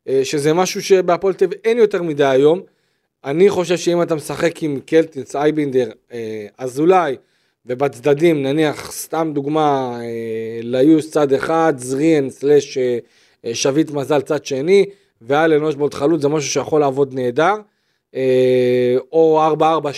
אה, 0.08 0.20
שזה 0.24 0.52
משהו 0.54 0.82
שבהפועל 0.82 1.34
תל 1.34 1.44
אביב 1.44 1.58
אין 1.64 1.78
יותר 1.78 2.02
מדי 2.02 2.24
היום. 2.24 2.60
אני 3.24 3.50
חושב 3.50 3.76
שאם 3.76 4.02
אתה 4.02 4.14
משחק 4.14 4.62
עם 4.62 4.80
קלטינס, 4.86 5.36
אייבינדר, 5.36 5.90
אה, 6.12 6.46
אזולאי, 6.58 7.16
ובצדדים, 7.66 8.42
נניח, 8.42 8.92
סתם 8.92 9.30
דוגמה, 9.34 9.98
אה, 10.00 10.60
ליוס 10.62 11.10
צד 11.10 11.32
אחד, 11.32 11.74
זריאן 11.76 12.30
סלאש 12.30 12.78
אה, 12.78 12.98
שביט 13.54 13.90
מזל 13.90 14.20
צד 14.20 14.44
שני, 14.44 14.84
ואלן 15.22 15.62
אושבולט 15.62 15.94
חלוץ, 15.94 16.22
זה 16.22 16.28
משהו 16.28 16.50
שיכול 16.50 16.80
לעבוד 16.80 17.14
נהדר. 17.14 17.54
או 19.12 19.40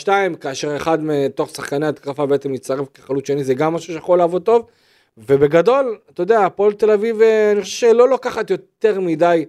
4-4-2, 0.05 0.09
כאשר 0.41 0.77
אחד 0.77 0.99
מתוך 1.03 1.51
שחקני 1.51 1.87
התקפה 1.87 2.27
בעצם 2.27 2.53
מצטרף 2.53 2.89
כחלוץ 2.95 3.27
שני, 3.27 3.45
זה 3.45 3.55
גם 3.55 3.75
משהו 3.75 3.95
שיכול 3.95 4.19
לעבוד 4.19 4.43
טוב. 4.43 4.67
ובגדול, 5.19 5.99
אתה 6.11 6.23
יודע, 6.23 6.45
הפועל 6.47 6.73
תל 6.73 6.91
אביב, 6.91 7.21
אני 7.53 7.63
חושב 7.63 7.77
שלא 7.77 8.09
לוקחת 8.09 8.51
יותר 8.51 9.01
מדי 9.01 9.45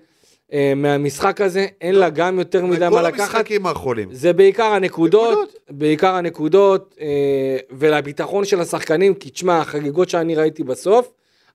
מהמשחק 0.75 1.41
הזה, 1.41 1.67
אין 1.81 1.95
לה 1.95 2.09
גם 2.09 2.39
יותר 2.39 2.65
מדי 2.65 2.79
מה 2.79 2.89
בכל 2.89 3.01
לקחת. 3.01 3.19
המשחקים 3.19 3.65
האחרונים. 3.65 4.09
זה 4.11 4.33
בעיקר 4.33 4.63
הנקודות, 4.63 5.31
נקודות. 5.31 5.55
בעיקר 5.69 6.15
הנקודות, 6.15 6.95
אה, 7.01 7.57
ולביטחון 7.71 8.45
של 8.45 8.59
השחקנים, 8.61 9.13
כי 9.13 9.29
תשמע, 9.29 9.57
החגיגות 9.57 10.09
שאני 10.09 10.35
ראיתי 10.35 10.63
בסוף, 10.63 11.11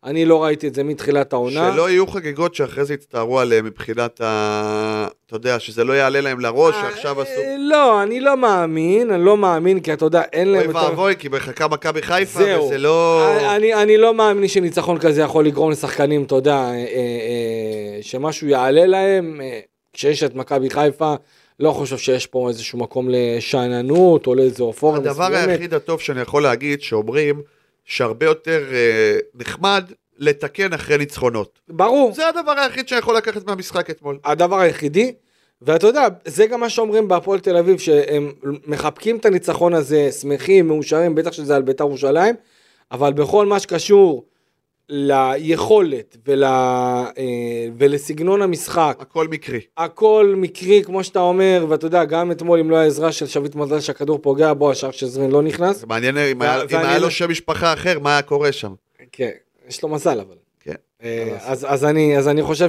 אני 0.07 0.25
לא 0.25 0.45
ראיתי 0.45 0.69
את 0.69 0.75
זה 0.75 0.85
מתחילת 0.85 1.33
העונה. 1.33 1.73
שלא 1.73 1.91
יהיו 1.91 2.07
חגיגות 2.07 2.55
שאחרי 2.55 2.85
זה 2.85 2.95
יצטערו 2.95 3.41
עליהם 3.41 3.65
מבחינת 3.65 4.21
ה... 4.21 5.09
אתה 5.27 5.37
יודע, 5.37 5.59
שזה 5.59 5.85
לא 5.85 5.93
יעלה 5.93 6.21
להם 6.21 6.41
לראש, 6.41 6.75
שעכשיו 6.75 7.21
עשו... 7.21 7.31
אה, 7.31 7.57
לא, 7.59 8.03
אני 8.03 8.21
לא 8.21 8.37
מאמין, 8.37 9.11
אני 9.11 9.25
לא 9.25 9.37
מאמין, 9.37 9.81
כי 9.81 9.93
אתה 9.93 10.05
יודע, 10.05 10.23
אין 10.33 10.49
להם 10.49 10.77
אוי 10.77 10.85
ואבוי, 10.85 11.15
כי 11.19 11.29
מחכה 11.29 11.69
מכבי 11.69 12.03
חיפה. 12.03 12.61
וזה 12.61 12.79
לא... 12.79 13.27
אני, 13.57 13.75
אני 13.75 13.97
לא 13.97 14.15
מאמין 14.15 14.49
שניצחון 14.49 14.99
כזה 14.99 15.23
יכול 15.23 15.47
לגרום 15.47 15.71
לשחקנים, 15.71 16.23
אתה 16.23 16.35
יודע, 16.35 16.57
אה, 16.57 16.71
אה, 16.73 17.99
שמשהו 18.03 18.49
יעלה 18.49 18.87
להם. 18.87 19.41
אה, 19.41 19.61
כשיש 19.93 20.23
את 20.23 20.35
מכבי 20.35 20.71
חיפה, 20.71 21.15
לא 21.61 21.71
חושב 21.73 21.99
שיש 21.99 22.27
פה 22.27 22.49
איזשהו 22.49 22.79
מקום 22.79 23.09
לשאננות 23.11 24.27
או 24.27 24.35
לאיזו 24.35 24.65
אופוריה 24.65 25.01
הדבר. 25.01 25.35
היחיד 25.35 25.75
הטוב 25.75 26.01
שאני 26.01 26.21
יכול 26.21 26.43
להגיד, 26.43 26.83
שאומרים 26.83 27.43
שהרבה 27.87 28.27
יותר 28.27 28.65
אה, 28.73 29.19
נחמד 29.35 29.85
לתקן 30.19 30.73
אחרי 30.73 30.99
ניצחונות. 30.99 31.59
ברור, 31.69 32.13
זה 32.15 32.29
הדבר 32.29 32.53
היחיד 32.59 32.89
שאני 32.89 32.99
יכול 32.99 33.17
לקחת 33.17 33.47
מהמשחק 33.47 33.91
אתמול. 33.91 34.19
הדבר 34.25 34.59
היחידי. 34.59 35.13
ואתה 35.63 35.87
יודע, 35.87 36.07
זה 36.25 36.47
גם 36.47 36.61
מה 36.61 36.69
שאומרים 36.71 37.09
בהפועל 37.09 37.41
תל 37.41 37.57
אביב, 37.57 37.79
שהם 37.79 38.33
מחבקים 38.67 39.17
את 39.17 39.25
הניצחון 39.25 39.75
הזה, 39.75 40.13
שמחים, 40.13 40.69
מאושרים, 40.69 41.15
בטח 41.15 41.33
שזה 41.33 41.57
על 41.57 41.63
בית"ר 41.63 41.85
ירושלים, 41.85 42.35
אבל 42.93 43.13
בכל 43.13 43.47
מה 43.47 43.61
שקשור 43.61 44.25
ליכולת 44.89 46.17
ול, 46.27 46.45
אה, 46.45 47.05
ולסגנון 47.79 48.43
המשחק, 48.43 48.97
הכל 49.01 49.29
מקרי. 49.29 49.61
הכל 49.77 50.35
מקרי, 50.37 50.83
כמו 50.85 51.05
שאתה 51.05 51.21
אומר, 51.21 51.67
ואתה 51.69 51.87
יודע, 51.87 52.05
גם 52.05 52.31
אתמול, 52.33 52.61
אם 52.61 52.71
לא 52.71 52.77
היה 52.77 52.87
עזרה 52.87 53.13
של 53.13 53.27
שביט 53.27 53.55
מזל 53.55 53.81
שהכדור 53.81 54.19
פוגע 54.23 54.53
בו, 54.55 54.71
השאר 54.71 54.91
של 54.91 55.07
זרין 55.07 55.31
לא 55.31 55.43
נכנס. 55.43 55.77
זה 55.81 55.87
מעניין 55.87 56.19
אם 56.19 56.43
היה- 56.43 56.63
היה 56.71 56.99
לא- 56.99 57.05
לו 57.05 57.11
שם 57.11 57.31
משפחה 57.31 57.73
אחר, 57.73 57.99
מה 57.99 58.13
היה 58.13 58.23
קורה 58.23 58.53
שם. 58.53 58.73
כן, 59.13 59.31
יש 59.69 59.83
לו 59.83 59.89
מזל 59.89 60.21
אבל. 60.21 60.35
כן. 60.61 60.75
אה, 61.03 61.37
אז, 61.41 61.67
אז, 61.69 61.85
אני, 61.85 62.19
אז 62.19 62.29
אני 62.29 62.43
חושב 62.43 62.69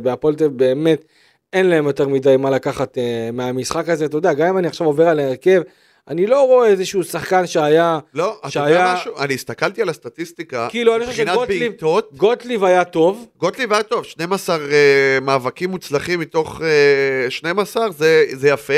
שבהפועל 0.00 0.34
תל 0.34 0.44
אביב 0.44 0.58
באמת 0.58 1.04
אין 1.52 1.66
להם 1.66 1.86
יותר 1.86 2.08
מדי 2.08 2.36
מה 2.36 2.50
לקחת 2.50 2.98
אה, 2.98 3.30
מהמשחק 3.32 3.88
הזה, 3.88 4.04
אתה 4.04 4.16
יודע, 4.16 4.32
גם 4.32 4.48
אם 4.48 4.58
אני 4.58 4.66
עכשיו 4.66 4.86
עובר 4.86 5.08
על 5.08 5.18
ההרכב, 5.20 5.62
אני 6.08 6.26
לא 6.26 6.46
רואה 6.46 6.68
איזשהו 6.68 7.04
שחקן 7.04 7.46
שהיה, 7.46 7.98
לא, 8.14 8.36
אתה 8.40 8.50
שהיה- 8.50 8.68
יודע 8.70 8.94
משהו? 8.94 9.18
אני 9.18 9.34
הסתכלתי 9.34 9.82
על 9.82 9.88
הסטטיסטיקה, 9.88 10.66
כאילו, 10.70 10.96
אני 10.96 11.06
חושב 11.06 11.26
שגוטליב- 11.26 11.72
גוטליב 12.16 12.64
היה 12.64 12.84
טוב, 12.84 13.26
גוטליב 13.36 13.72
היה 13.72 13.82
טוב, 13.82 14.04
12 14.04 14.56
אה, 14.56 15.18
מאבקים 15.22 15.70
מוצלחים 15.70 16.20
מתוך 16.20 16.60
אה, 16.62 17.30
12, 17.30 17.90
זה, 17.90 18.24
זה 18.32 18.48
יפה, 18.48 18.74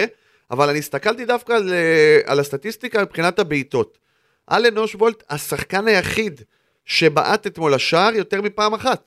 אבל 0.50 0.68
אני 0.68 0.78
הסתכלתי 0.78 1.24
דווקא 1.24 1.52
על, 1.52 1.72
אה, 1.72 2.20
על 2.32 2.40
הסטטיסטיקה 2.40 3.02
מבחינת 3.02 3.38
הבעיטות. 3.38 3.98
אלן 4.52 4.78
אושבולט, 4.78 5.22
השחקן 5.30 5.88
היחיד 5.88 6.40
שבעט 6.84 7.46
אתמול 7.46 7.74
לשער 7.74 8.14
יותר 8.14 8.42
מפעם 8.42 8.74
אחת. 8.74 9.02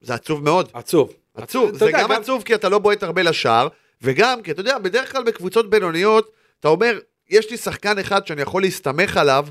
זה 0.00 0.14
עצוב 0.14 0.44
מאוד. 0.44 0.68
עצוב. 0.72 1.12
עצוב, 1.36 1.74
זה 1.76 1.84
יודע, 1.86 2.02
גם 2.02 2.12
עצוב 2.12 2.42
כי 2.42 2.54
אתה 2.54 2.68
לא 2.68 2.78
בועט 2.78 3.02
הרבה 3.02 3.22
לשער, 3.22 3.68
וגם 4.02 4.42
כי 4.42 4.50
אתה 4.50 4.60
יודע, 4.60 4.78
בדרך 4.78 5.12
כלל 5.12 5.22
בקבוצות 5.24 5.70
בינוניות, 5.70 6.30
אתה 6.60 6.68
אומר, 6.68 6.98
יש 7.30 7.50
לי 7.50 7.56
שחקן 7.56 7.98
אחד 7.98 8.26
שאני 8.26 8.42
יכול 8.42 8.62
להסתמך 8.62 9.16
עליו, 9.16 9.46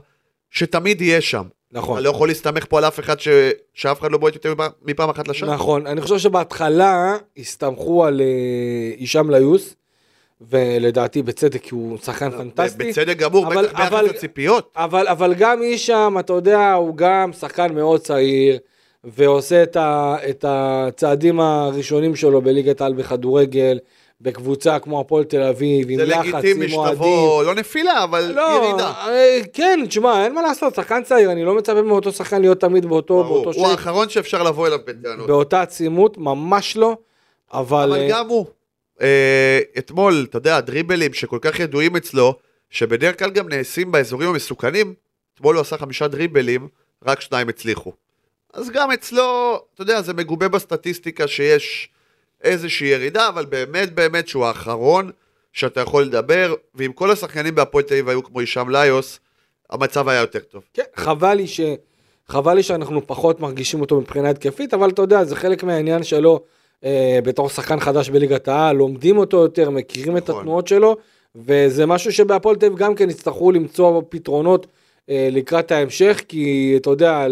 שתמיד 0.50 1.02
יהיה 1.02 1.22
שם. 1.22 1.44
נכון. 1.72 1.98
אתה 1.98 2.04
לא 2.04 2.10
יכול 2.10 2.28
להסתמך 2.28 2.66
פה 2.70 2.78
על 2.78 2.86
אף 2.86 3.00
אחד 3.00 3.20
ש... 3.20 3.28
שאף 3.74 4.00
אחד 4.02 4.12
לא 4.12 4.18
בועט 4.18 4.36
יותר 4.36 4.54
מפעם- 4.86 5.10
אחת 5.10 5.28
לשער. 5.28 5.54
נכון, 5.54 5.88
אני 5.88 6.02
חושב 6.02 6.18
שבהתחלה 6.18 7.18
הסתמכו 7.38 8.06
על 8.06 8.22
אה, 8.22 8.26
הישאם 8.98 9.30
ליוס, 9.30 9.76
ולדעתי 10.50 11.22
בצדק 11.22 11.62
כי 11.62 11.70
הוא 11.76 11.98
שחקן 11.98 12.32
פנטסטי. 12.32 12.90
בצדק 12.90 13.18
גמור, 13.18 13.48
אבל- 13.48 13.66
בטח 13.68 13.78
ביחס 13.78 13.92
אבל- 13.94 14.06
לציפיות. 14.06 14.72
אבל, 14.76 15.08
אבל 15.08 15.34
גם 15.34 15.62
הישאם, 15.62 16.20
אתה 16.20 16.34
יודע, 16.34 16.74
הוא 16.74 16.96
גם 16.98 17.34
שחקן 17.34 17.74
מאוד 17.76 18.02
צעיר, 18.02 18.58
ועושה 19.04 19.64
את, 19.64 19.76
ה, 19.76 20.16
את 20.30 20.46
הצעדים 20.48 21.40
הראשונים 21.40 22.16
שלו 22.16 22.42
בליגת 22.42 22.82
העל 22.82 22.94
בכדורגל, 22.94 23.80
בקבוצה 24.26 24.80
כמו 24.80 25.00
הפועל 25.00 25.24
תל 25.24 25.42
אביב, 25.42 25.90
עם 25.90 25.98
זה 25.98 26.06
לחץ, 26.06 26.26
לגיטימי 26.26 26.66
עם 26.66 26.74
אוהדים. 26.74 26.96
שתבוא, 26.96 27.44
לא 27.44 27.56
נפילה, 27.56 28.04
אבל 28.04 28.32
לא, 28.36 28.42
ירידה. 28.42 28.94
אה, 29.08 29.40
כן, 29.54 29.80
תשמע, 29.88 30.24
אין 30.24 30.36
מה 30.36 30.42
לעשות, 30.42 30.76
שחקן 30.76 31.04
צעיר, 31.04 31.32
אני 31.32 31.44
לא 31.44 31.56
מצפה 31.56 31.82
מאותו 31.82 32.12
שחקן 32.12 32.42
להיות 32.42 32.62
תמיד 32.62 32.86
באותו, 32.86 33.24
ברור. 33.24 33.44
באותו 33.44 33.60
הוא 33.60 33.68
שייפ, 33.68 33.80
האחרון 33.80 34.10
שאפשר 34.10 34.44
לבוא 34.44 34.68
אליו 34.68 34.80
בטענות. 34.86 35.28
באותה 35.28 35.62
עצימות, 35.62 36.18
ממש 36.18 36.78
לא, 36.78 36.98
אבל... 37.54 37.84
אבל 37.84 38.00
אה, 38.02 38.08
גם 38.10 38.28
הוא. 38.28 38.46
אה, 39.02 39.60
אתמול, 39.78 40.26
אתה 40.30 40.38
יודע, 40.38 40.58
הדריבלים 40.58 41.14
שכל 41.14 41.40
כך 41.42 41.60
ידועים 41.60 41.96
אצלו, 41.96 42.36
שבדרך 42.70 43.20
כלל 43.20 43.30
גם 43.30 43.50
נעשים 43.50 43.92
באזורים 43.92 44.30
המסוכנים, 44.30 44.94
אתמול 45.36 45.56
הוא 45.56 45.62
עשה 45.62 45.78
חמישה 45.78 46.08
דריבלים, 46.08 46.68
רק 47.06 47.22
שניים 47.22 47.50
הצליחו. 47.50 47.94
אז 48.54 48.70
גם 48.70 48.92
אצלו, 48.92 49.60
אתה 49.74 49.82
יודע, 49.82 50.02
זה 50.02 50.14
מגובה 50.14 50.48
בסטטיסטיקה 50.48 51.28
שיש 51.28 51.90
איזושהי 52.46 52.88
ירידה, 52.88 53.28
אבל 53.28 53.46
באמת 53.46 53.94
באמת 53.94 54.28
שהוא 54.28 54.46
האחרון 54.46 55.12
שאתה 55.54 55.82
יכול 55.82 56.04
לדבר, 56.04 56.54
ואם 56.76 56.92
כל 56.92 57.12
השחקנים 57.12 57.56
בהפועל 57.56 57.84
תל 57.84 57.94
אביב 57.94 58.10
היו 58.10 58.24
כמו 58.24 58.40
הישאם 58.40 58.70
ליוס, 58.70 59.20
המצב 59.70 60.10
היה 60.10 60.22
יותר 60.22 60.40
טוב. 60.40 60.64
כן, 60.74 60.84
חבל 60.96 61.34
לי 61.34 61.48
ש... 61.48 61.62
חבל 62.28 62.54
לי 62.54 62.64
שאנחנו 62.64 63.08
פחות 63.08 63.40
מרגישים 63.40 63.82
אותו 63.82 64.02
מבחינה 64.02 64.30
התקפית, 64.30 64.74
אבל 64.74 64.90
אתה 64.90 65.02
יודע, 65.02 65.24
זה 65.24 65.36
חלק 65.36 65.64
מהעניין 65.64 66.04
שלו 66.04 66.42
אה, 66.84 67.20
בתור 67.24 67.50
שחקן 67.50 67.80
חדש 67.80 68.10
בליגת 68.10 68.48
העל, 68.48 68.76
לומדים 68.76 69.18
אותו 69.18 69.38
יותר, 69.38 69.70
מכירים 69.70 70.18
את 70.18 70.30
נכון. 70.30 70.42
התנועות 70.42 70.68
שלו, 70.68 70.98
וזה 71.36 71.86
משהו 71.86 72.12
שבהפועל 72.12 72.56
תל 72.56 72.66
אביב 72.66 72.78
גם 72.78 72.96
כן 72.96 73.10
יצטרכו 73.10 73.52
למצוא 73.52 74.02
פתרונות 74.10 74.68
אה, 75.10 75.28
לקראת 75.32 75.72
ההמשך, 75.72 76.22
כי 76.28 76.74
אתה 76.78 76.90
יודע, 76.90 77.28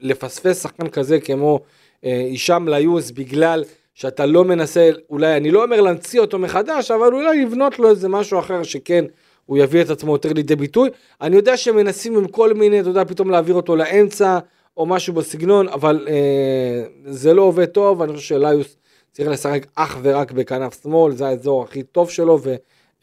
לפספס 0.00 0.62
שחקן 0.62 0.88
כזה 0.88 1.20
כמו 1.20 1.60
אה, 2.04 2.18
הישאם 2.30 2.68
ליוס 2.68 3.10
בגלל 3.10 3.64
שאתה 3.96 4.26
לא 4.26 4.44
מנסה, 4.44 4.90
אולי, 5.10 5.36
אני 5.36 5.50
לא 5.50 5.64
אומר 5.64 5.80
להמציא 5.80 6.20
אותו 6.20 6.38
מחדש, 6.38 6.90
אבל 6.90 7.14
אולי 7.14 7.44
לבנות 7.44 7.78
לו 7.78 7.90
איזה 7.90 8.08
משהו 8.08 8.38
אחר 8.38 8.62
שכן 8.62 9.04
הוא 9.46 9.58
יביא 9.58 9.82
את 9.82 9.90
עצמו 9.90 10.12
יותר 10.12 10.32
לידי 10.32 10.56
ביטוי. 10.56 10.90
אני 11.20 11.36
יודע 11.36 11.56
שמנסים 11.56 12.16
עם 12.16 12.28
כל 12.28 12.54
מיני, 12.54 12.80
אתה 12.80 12.88
יודע, 12.88 13.04
פתאום 13.04 13.30
להעביר 13.30 13.54
אותו 13.54 13.76
לאמצע, 13.76 14.38
או 14.76 14.86
משהו 14.86 15.14
בסגנון, 15.14 15.68
אבל 15.68 16.06
אה, 16.10 16.84
זה 17.04 17.34
לא 17.34 17.42
עובד 17.42 17.64
טוב, 17.64 18.02
אני 18.02 18.12
חושב 18.12 18.28
שליוס 18.28 18.76
צריך 19.12 19.28
לשחק 19.28 19.66
אך 19.74 19.98
ורק 20.02 20.32
בכנף 20.32 20.82
שמאל, 20.82 21.12
זה 21.12 21.26
האזור 21.26 21.62
הכי 21.62 21.82
טוב 21.82 22.10
שלו, 22.10 22.38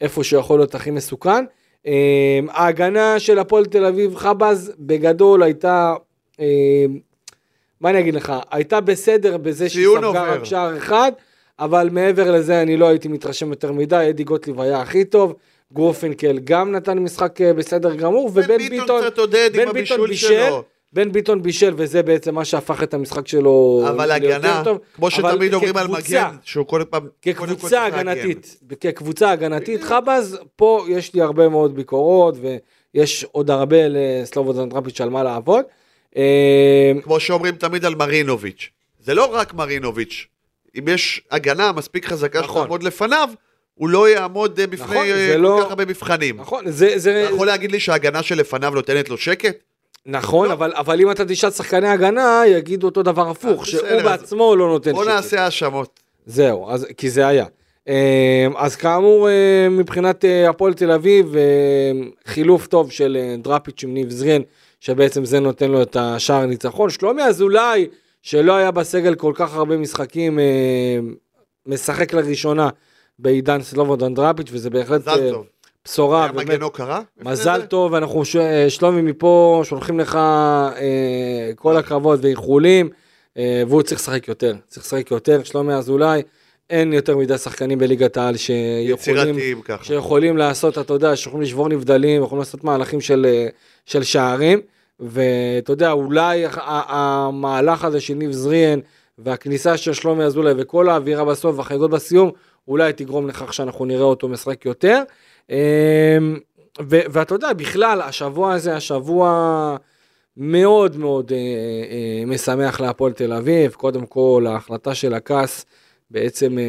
ואיפה 0.00 0.24
שיכול 0.24 0.58
להיות 0.58 0.74
הכי 0.74 0.90
מסוכן. 0.90 1.44
אה, 1.86 2.40
ההגנה 2.48 3.18
של 3.18 3.38
הפועל 3.38 3.66
תל 3.66 3.84
אביב, 3.84 4.16
חבז, 4.16 4.72
בגדול 4.78 5.42
הייתה, 5.42 5.94
אה, 6.40 6.84
מה 7.80 7.90
אני 7.90 8.00
אגיד 8.00 8.14
לך, 8.14 8.32
הייתה 8.50 8.80
בסדר 8.80 9.36
בזה 9.36 9.68
שהיא 9.68 9.86
ספגה. 9.96 10.22
רק 10.22 10.44
שער 10.44 10.76
אחד, 10.76 11.12
אבל 11.58 11.88
מעבר 11.92 12.30
לזה 12.30 12.62
אני 12.62 12.76
לא 12.76 12.88
הייתי 12.88 13.08
מתרשם 13.08 13.50
יותר 13.50 13.72
מדי, 13.72 14.06
אדי 14.10 14.24
גוטליב 14.24 14.60
היה 14.60 14.80
הכי 14.80 15.04
טוב. 15.04 15.34
גרופינקל 15.72 16.38
גם 16.44 16.72
נתן 16.72 16.98
משחק 16.98 17.40
אה, 17.40 17.52
בסדר 17.52 17.94
גמור, 17.94 18.30
ובן 18.34 18.58
ביטון, 18.58 19.00
קצת 19.02 19.18
עודד 19.18 19.50
עם 19.54 19.66
בן 19.66 19.72
ביטון 19.72 19.76
הבישול 19.76 20.08
בישל, 20.08 20.26
שלו. 20.26 20.62
בן 20.92 21.12
ביטון 21.12 21.42
בישל, 21.42 21.74
וזה 21.76 22.02
בעצם 22.02 22.34
מה 22.34 22.44
שהפך 22.44 22.82
את 22.82 22.94
המשחק 22.94 23.28
שלו 23.28 23.84
אבל 23.88 24.10
הגנה, 24.10 24.60
טוב. 24.64 24.78
כמו 24.94 25.10
שתמיד 25.10 25.54
אומרים 25.54 25.76
על 25.76 25.88
מגן, 25.88 26.30
שהוא 26.42 26.66
כל 26.66 26.84
פעם... 26.90 27.08
כקבוצה. 27.22 27.84
הגנתית, 27.84 28.56
כקבוצה 28.80 29.30
הגנתית, 29.30 29.82
חבז, 29.82 30.38
פה 30.56 30.84
יש 30.88 31.14
לי 31.14 31.22
הרבה 31.22 31.48
מאוד 31.48 31.74
ביקורות, 31.74 32.34
ויש 32.94 33.26
עוד 33.32 33.50
הרבה 33.50 33.76
לסלובודן 33.88 34.68
דראפיץ' 34.68 35.00
על 35.00 35.10
מה 35.10 35.22
לעבוד. 35.22 35.64
אה, 36.16 36.92
כמו 37.02 37.20
שאומרים 37.20 37.54
תמיד 37.54 37.84
על 37.84 37.94
מרינוביץ'. 37.94 38.70
זה 39.00 39.14
לא 39.14 39.24
רק 39.34 39.54
מרינוביץ'. 39.54 40.26
אם 40.78 40.88
יש 40.88 41.22
הגנה 41.30 41.72
מספיק 41.72 42.06
חזקה 42.06 42.40
נכון. 42.40 42.62
שתעמוד 42.62 42.82
לפניו, 42.82 43.28
הוא 43.74 43.88
לא 43.88 44.08
יעמוד 44.08 44.60
אה, 44.60 44.66
בפני 44.66 44.84
נכון, 44.86 44.96
אה, 44.96 45.26
זה 45.28 45.32
כל 45.36 45.40
לא- 45.42 45.60
כך 45.64 45.70
הרבה 45.70 45.84
מבחנים. 45.84 46.36
נכון, 46.40 46.70
זה, 46.70 46.98
זה, 46.98 47.24
אתה 47.26 47.34
יכול 47.34 47.46
להגיד 47.46 47.72
לי 47.72 47.80
שההגנה 47.80 48.22
שלפניו 48.22 48.70
נותנת 48.74 49.08
לו 49.08 49.16
שקט? 49.18 49.56
נכון, 50.06 50.50
אבל, 50.50 50.72
אבל 50.76 51.00
אם 51.00 51.10
אתה 51.10 51.24
תשאל 51.24 51.50
שחקני 51.50 51.88
הגנה, 51.88 52.42
יגידו 52.46 52.86
אותו 52.86 53.02
דבר 53.02 53.30
הפוך, 53.30 53.62
אז 53.62 53.68
שהוא 53.68 53.80
בסדר, 53.82 53.96
אז 53.98 54.02
בעצמו 54.04 54.56
לא 54.56 54.66
נותן 54.68 54.92
בוא 54.92 55.04
שקט. 55.04 55.12
נעשה 55.14 55.44
האשמות. 55.44 56.00
זהו, 56.26 56.70
אז, 56.70 56.86
כי 56.96 57.10
זה 57.10 57.26
היה. 57.26 57.44
אז 58.56 58.76
כאמור, 58.76 59.28
מבחינת 59.70 60.24
הפועל 60.48 60.74
תל 60.74 60.90
אביב, 60.90 61.34
חילוף 62.26 62.66
טוב 62.66 62.90
של 62.90 63.18
דראפיץ' 63.42 63.82
עם 63.84 63.94
ניב 63.94 64.10
זרין, 64.10 64.42
שבעצם 64.84 65.24
זה 65.24 65.40
נותן 65.40 65.70
לו 65.70 65.82
את 65.82 65.96
השער 66.00 66.42
הניצחון. 66.42 66.90
שלומי 66.90 67.22
אזולאי, 67.22 67.88
שלא 68.22 68.56
היה 68.56 68.70
בסגל 68.70 69.14
כל 69.14 69.32
כך 69.34 69.54
הרבה 69.54 69.76
משחקים, 69.76 70.38
אה, 70.38 70.98
משחק 71.66 72.14
לראשונה 72.14 72.68
בעידן 73.18 73.62
סלובודן 73.62 74.14
דראפיץ', 74.14 74.48
וזה 74.52 74.70
בהחלט 74.70 75.00
מזל 75.00 75.22
אה, 75.22 75.30
טוב. 75.30 75.46
בשורה. 75.84 76.22
היה 76.22 76.32
באמת, 76.32 76.48
מגנו 76.48 76.70
קרה? 76.70 77.02
לפני 77.18 77.32
מזל 77.32 77.60
זה? 77.60 77.66
טוב, 77.66 77.94
אנחנו 77.94 78.24
ש... 78.24 78.36
שלומי 78.68 79.02
מפה 79.02 79.62
שולחים 79.64 80.00
לך 80.00 80.16
אה, 80.16 81.50
כל 81.56 81.76
הכבוד 81.76 82.24
ואיחולים, 82.24 82.88
אה, 83.36 83.62
והוא 83.68 83.82
צריך 83.82 84.00
לשחק 84.00 84.28
יותר, 84.28 84.54
צריך 84.68 84.86
לשחק 84.86 85.10
יותר, 85.10 85.42
שלומי 85.44 85.74
אזולאי, 85.74 86.22
אין 86.70 86.92
יותר 86.92 87.16
מדי 87.16 87.38
שחקנים 87.38 87.78
בליגת 87.78 88.16
העל 88.16 88.36
שיכולים. 88.36 89.36
שיכולים 89.82 90.36
לעשות, 90.36 90.78
אתה 90.78 90.92
יודע, 90.92 91.16
שיכולים 91.16 91.42
לשבור 91.42 91.68
נבדלים, 91.68 92.22
יכולים 92.22 92.38
לעשות 92.38 92.64
מהלכים 92.64 93.00
של, 93.00 93.26
אה, 93.28 93.48
של 93.86 94.02
שערים, 94.02 94.60
ואתה 95.00 95.72
יודע, 95.72 95.92
אולי 95.92 96.44
המהלך 96.66 97.84
הזה 97.84 98.00
של 98.00 98.14
ניב 98.14 98.32
זריאן, 98.32 98.80
והכניסה 99.18 99.76
של 99.76 99.92
שלומי 99.92 100.24
אזולאי 100.24 100.52
וכל 100.56 100.88
האווירה 100.88 101.24
בסוף 101.24 101.58
והחגיגות 101.58 101.90
בסיום, 101.90 102.30
אולי 102.68 102.92
תגרום 102.92 103.28
לכך 103.28 103.54
שאנחנו 103.54 103.84
נראה 103.84 104.04
אותו 104.04 104.28
משחק 104.28 104.66
יותר. 104.66 105.02
אמ, 105.50 105.56
ואתה 106.80 107.34
יודע, 107.34 107.52
בכלל, 107.52 108.00
השבוע 108.00 108.52
הזה, 108.52 108.76
השבוע 108.76 109.76
מאוד 110.36 110.96
מאוד 110.96 111.32
אה, 111.32 111.38
אה, 111.38 112.26
משמח 112.26 112.80
להפועל 112.80 113.12
תל 113.12 113.32
אביב. 113.32 113.72
קודם 113.72 114.06
כל, 114.06 114.46
ההחלטה 114.48 114.94
של 114.94 115.14
הכס 115.14 115.66
בעצם 116.10 116.58
אה, 116.58 116.62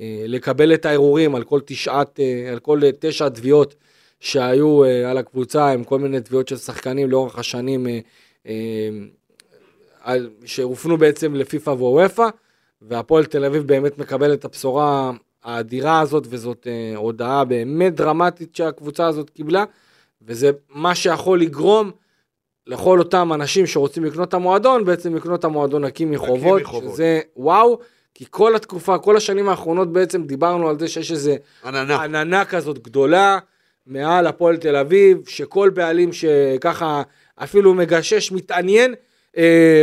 אה, 0.00 0.24
לקבל 0.26 0.74
את 0.74 0.86
הערעורים 0.86 1.34
על 1.34 1.44
כל 1.44 1.60
תשעת, 1.64 2.20
אה, 2.20 2.52
על 2.52 2.58
כל 2.58 2.80
תשע 2.98 3.28
תביעות 3.28 3.74
שהיו 4.22 4.84
אה, 4.84 5.10
על 5.10 5.18
הקבוצה, 5.18 5.68
עם 5.72 5.84
כל 5.84 5.98
מיני 5.98 6.20
תביעות 6.20 6.48
של 6.48 6.56
שחקנים 6.56 7.10
לאורך 7.10 7.38
השנים, 7.38 7.86
אה, 7.86 7.98
אה, 8.46 8.88
על- 10.00 10.30
שהופנו 10.44 10.96
בעצם 10.96 11.34
לפיפ"א 11.34 11.70
ואוופ"א, 11.70 12.28
והפועל 12.82 13.24
תל 13.24 13.44
אביב 13.44 13.62
באמת 13.66 13.98
מקבל 13.98 14.32
את 14.32 14.44
הבשורה 14.44 15.10
האדירה 15.44 16.00
הזאת, 16.00 16.26
וזאת 16.30 16.66
אה, 16.66 16.96
הודעה 16.96 17.44
באמת 17.44 17.94
דרמטית 17.94 18.56
שהקבוצה 18.56 19.06
הזאת 19.06 19.30
קיבלה, 19.30 19.64
וזה 20.22 20.50
מה 20.70 20.94
שיכול 20.94 21.40
לגרום 21.40 21.90
לכל 22.66 22.98
אותם 22.98 23.32
אנשים 23.32 23.66
שרוצים 23.66 24.04
לקנות 24.04 24.28
את 24.28 24.34
המועדון, 24.34 24.84
בעצם 24.84 25.14
לקנות 25.16 25.40
את 25.40 25.44
המועדון 25.44 25.84
נקי 25.84 26.04
מחובות, 26.04 26.62
מחובות. 26.62 26.92
שזה 26.94 27.20
וואו, 27.36 27.78
כי 28.14 28.24
כל 28.30 28.56
התקופה, 28.56 28.98
כל 28.98 29.16
השנים 29.16 29.48
האחרונות 29.48 29.92
בעצם 29.92 30.22
דיברנו 30.22 30.68
על 30.68 30.78
זה 30.78 30.88
שיש 30.88 31.12
איזה 31.12 31.36
עננה. 31.64 32.02
עננה 32.02 32.44
כזאת 32.44 32.78
גדולה 32.78 33.38
מעל 33.86 34.26
הפועל 34.26 34.56
תל 34.56 34.76
אביב, 34.76 35.18
שכל 35.28 35.70
בעלים 35.70 36.10
שככה 36.12 37.02
אפילו 37.36 37.74
מגשש, 37.74 38.32
מתעניין, 38.32 38.94
אה, 39.36 39.82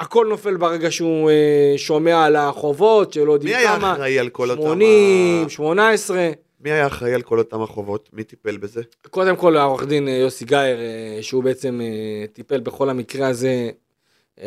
הכל 0.00 0.26
נופל 0.30 0.56
ברגע 0.56 0.90
שהוא 0.90 1.30
אה, 1.30 1.74
שומע 1.76 2.24
על 2.24 2.36
החובות 2.36 3.12
שלא 3.12 3.26
מי 3.26 3.32
יודעים 3.32 3.56
היה 3.56 3.76
כמה, 3.76 3.92
אחראי 3.92 4.18
על 4.18 4.28
כל 4.28 4.50
אותם... 4.50 4.62
80, 4.62 5.46
ה- 5.46 5.48
18. 5.48 6.30
מי 6.60 6.70
היה 6.72 6.86
אחראי 6.86 7.14
על 7.14 7.22
כל 7.22 7.38
אותם 7.38 7.62
החובות? 7.62 8.08
מי 8.12 8.24
טיפל 8.24 8.56
בזה? 8.56 8.82
קודם 9.10 9.36
כל 9.36 9.56
העורך 9.56 9.86
דין 9.86 10.08
אה, 10.08 10.12
יוסי 10.12 10.44
גייר, 10.44 10.78
אה, 10.80 11.18
שהוא 11.22 11.42
בעצם 11.44 11.80
אה, 11.80 12.26
טיפל 12.32 12.60
בכל 12.60 12.90
המקרה 12.90 13.28
הזה 13.28 13.70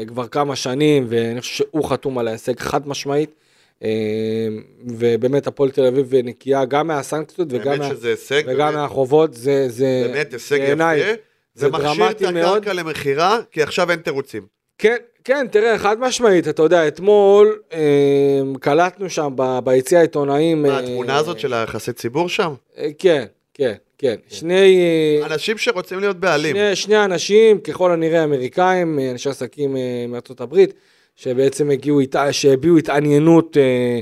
כבר 0.07 0.27
כמה 0.27 0.55
שנים, 0.55 1.05
ואני 1.09 1.41
חושב 1.41 1.53
שהוא 1.55 1.85
חתום 1.89 2.17
על 2.17 2.27
ההישג 2.27 2.59
חד 2.59 2.88
משמעית. 2.88 3.35
אה, 3.84 4.48
ובאמת 4.88 5.48
הפועל 5.48 5.70
תל 5.72 5.86
אביב 5.86 6.15
נקייה 6.15 6.65
גם 6.65 6.88
מהסנקציות 6.88 7.48
וגם, 7.52 7.80
מה, 7.80 7.89
הישג, 8.04 8.44
וגם 8.48 8.74
מהחובות, 8.74 9.34
זה, 9.34 9.70
זה 9.70 10.04
באמת 10.06 10.34
הישג 10.34 10.60
בעיניי, 10.60 11.00
יפה. 11.00 11.12
זה 11.56 11.65
זה 11.65 11.70
מכשיר 11.70 12.12
את. 12.12 12.22
הקרקע 12.22 12.74
למכירה, 12.74 13.39
כי 13.52 13.63
עכשיו 13.63 13.92
אין 13.92 14.00
תירוצים. 14.00 14.44
כן, 14.78 14.96
כן, 15.24 15.48
תראה, 15.52 15.78
חד 15.78 16.00
משמעית, 16.00 16.48
אתה 16.48 16.63
יודע, 16.63 16.88
אתמול 16.88 17.60
אה, 17.74 18.42
קלטנו 18.60 19.10
שם 19.10 19.34
ב- 19.36 19.60
ביציע 19.63 20.00
העיתונאים. 20.00 20.63
מה, 20.63 20.70
אה, 20.70 20.80
התמונה 20.80 21.18
הזאת 21.18 21.39
של 21.39 21.54
היחסי 21.54 21.94
ציבור 21.94 22.30
שם? 22.30 22.54
אה, 22.78 22.89
כן, 22.98 23.26
כן, 23.54 23.74
כן, 23.98 24.15
שני... 24.28 24.80
אה, 25.22 25.26
אנשים 25.26 25.58
שרוצים 25.58 26.00
להיות 26.00 26.20
בעלים. 26.20 26.56
שני, 26.56 26.76
שני 26.76 27.06
אנשים, 27.06 27.60
ככל 27.60 27.92
הנראה 27.92 28.24
אמריקאים, 28.24 29.00
אה, 29.00 29.12
אנשי 29.12 29.30
עסקים 29.30 29.78
אה, 29.78 30.06
מארצות 30.08 30.42
הברית, 30.42 30.74
שבעצם 31.19 31.69
הגיעו, 31.69 31.99
שהביעו 32.32 32.77
התעניינות 32.77 33.58
אה, 33.58 33.99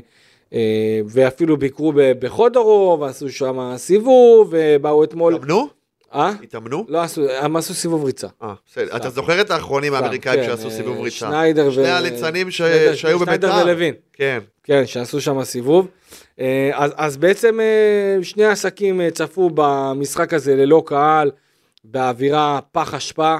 אה, 0.53 1.01
ואפילו 1.07 1.57
ביקרו 1.57 1.93
בחודרו, 1.95 2.97
ועשו 3.01 3.29
שם 3.29 3.73
סיבוב, 3.77 4.47
ובאו 4.51 5.03
אתמול... 5.03 5.35
התאמנו? 5.35 5.67
אה? 6.13 6.31
התאמנו? 6.43 6.85
לא 6.87 7.01
עשו, 7.01 7.29
הם 7.29 7.55
עשו 7.55 7.73
סיבוב 7.73 8.05
ריצה. 8.05 8.27
אה, 8.43 8.53
בסדר. 8.71 8.95
אתה 8.95 9.09
זוכר 9.09 9.41
את 9.41 9.51
האחרונים 9.51 9.93
האמריקאים 9.93 10.39
כן, 10.39 10.45
שעשו 10.45 10.65
אה, 10.65 10.71
סיבוב 10.71 10.99
ריצה? 11.01 11.15
שניידר 11.15 11.67
ו... 11.67 11.73
שני 11.73 11.89
הליצנים 11.89 12.51
שניידר- 12.51 12.95
שהיו 12.95 13.19
שניידר 13.19 13.47
בביתר. 13.47 13.65
ולוין. 13.65 13.93
כן. 14.13 14.39
כן, 14.63 14.85
שעשו 14.85 15.21
שם 15.21 15.43
סיבוב. 15.43 15.87
אה, 16.39 16.69
אז, 16.73 16.91
אז 16.95 17.17
בעצם 17.17 17.59
אה, 17.59 18.23
שני 18.23 18.45
העסקים 18.45 19.01
אה, 19.01 19.11
צפו 19.11 19.49
במשחק 19.53 20.33
הזה 20.33 20.55
ללא 20.55 20.83
קהל, 20.85 21.31
באווירה 21.83 22.59
פח 22.71 22.93
אשפה, 22.93 23.33
אה, 23.33 23.37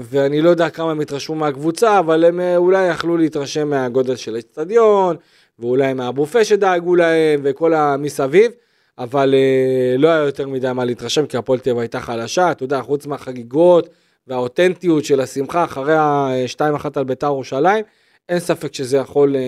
ואני 0.00 0.40
לא 0.42 0.50
יודע 0.50 0.70
כמה 0.70 0.90
הם 0.90 1.00
התרשמו 1.00 1.36
מהקבוצה, 1.36 1.98
אבל 1.98 2.24
הם 2.24 2.40
אה, 2.40 2.56
אולי 2.56 2.88
יכלו 2.88 3.16
להתרשם 3.16 3.70
מהגודל 3.70 4.16
של 4.16 4.36
האצטדיון, 4.36 5.16
ואולי 5.58 5.94
מהבופה 5.94 6.44
שדאגו 6.44 6.94
להם, 6.94 7.40
וכל 7.44 7.74
המסביב, 7.74 8.52
אבל 8.98 9.34
אה, 9.34 9.96
לא 9.98 10.08
היה 10.08 10.24
יותר 10.24 10.48
מדי 10.48 10.72
מה 10.72 10.84
להתרשם, 10.84 11.26
כי 11.26 11.36
הפועל 11.36 11.58
תל 11.58 11.78
הייתה 11.78 12.00
חלשה, 12.00 12.50
אתה 12.50 12.64
יודע, 12.64 12.82
חוץ 12.82 13.06
מהחגיגות 13.06 13.88
והאותנטיות 14.26 15.04
של 15.04 15.20
השמחה 15.20 15.64
אחרי 15.64 15.96
ה-2-1 15.96 16.86
על 16.96 17.04
בית"ר 17.04 17.26
ירושלים, 17.26 17.84
אין 18.28 18.38
ספק 18.38 18.74
שזה 18.74 18.96
יכול, 18.96 19.36
אה, 19.36 19.40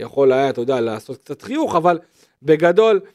יכול 0.00 0.32
היה, 0.32 0.50
אתה 0.50 0.60
יודע, 0.60 0.80
לעשות 0.80 1.16
קצת 1.16 1.42
חיוך, 1.42 1.76
אבל 1.76 1.98
בגדול, 2.42 3.00
אה, 3.04 3.10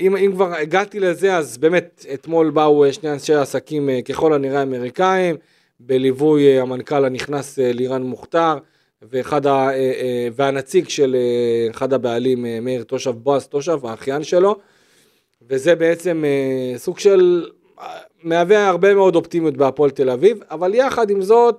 אם, 0.00 0.16
אם 0.16 0.30
כבר 0.34 0.54
הגעתי 0.54 1.00
לזה, 1.00 1.36
אז 1.36 1.58
באמת, 1.58 2.06
אתמול 2.14 2.50
באו 2.50 2.84
אה, 2.84 2.92
שני 2.92 3.12
אנשי 3.12 3.34
עסקים 3.34 3.88
אה, 3.88 4.02
ככל 4.02 4.32
הנראה 4.32 4.62
אמריקאים, 4.62 5.36
בליווי 5.80 6.56
אה, 6.56 6.62
המנכ"ל 6.62 7.04
הנכנס 7.04 7.58
אה, 7.58 7.72
לירן 7.72 8.02
מוכתר, 8.02 8.58
ואחד 9.02 9.46
ה, 9.46 9.50
אה, 9.50 9.74
אה, 9.74 10.28
והנציג 10.36 10.88
של 10.88 11.16
אה, 11.18 11.70
אחד 11.70 11.92
הבעלים, 11.92 12.46
אה, 12.46 12.58
מאיר 12.60 12.82
תושב, 12.82 13.10
בועז 13.10 13.46
תושב, 13.46 13.86
האחיין 13.86 14.22
שלו, 14.22 14.56
וזה 15.48 15.74
בעצם 15.74 16.24
אה, 16.26 16.78
סוג 16.78 16.98
של, 16.98 17.46
אה, 17.80 17.86
מהווה 18.22 18.68
הרבה 18.68 18.94
מאוד 18.94 19.16
אופטימיות 19.16 19.56
בהפועל 19.56 19.90
תל 19.90 20.10
אביב, 20.10 20.38
אבל 20.50 20.74
יחד 20.74 21.10
עם 21.10 21.22
זאת, 21.22 21.56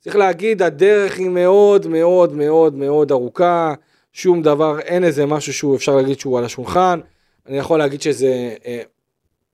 צריך 0.00 0.16
להגיד, 0.16 0.62
הדרך 0.62 1.18
היא 1.18 1.28
מאוד 1.28 1.86
מאוד 1.86 2.32
מאוד 2.32 2.74
מאוד 2.74 3.12
ארוכה, 3.12 3.74
שום 4.16 4.42
דבר, 4.42 4.80
אין 4.80 5.04
איזה 5.04 5.26
משהו 5.26 5.52
שהוא 5.52 5.76
אפשר 5.76 5.96
להגיד 5.96 6.20
שהוא 6.20 6.38
על 6.38 6.44
השולחן. 6.44 7.00
אני 7.46 7.58
יכול 7.58 7.78
להגיד 7.78 8.02
שזה 8.02 8.54
אה, 8.66 8.82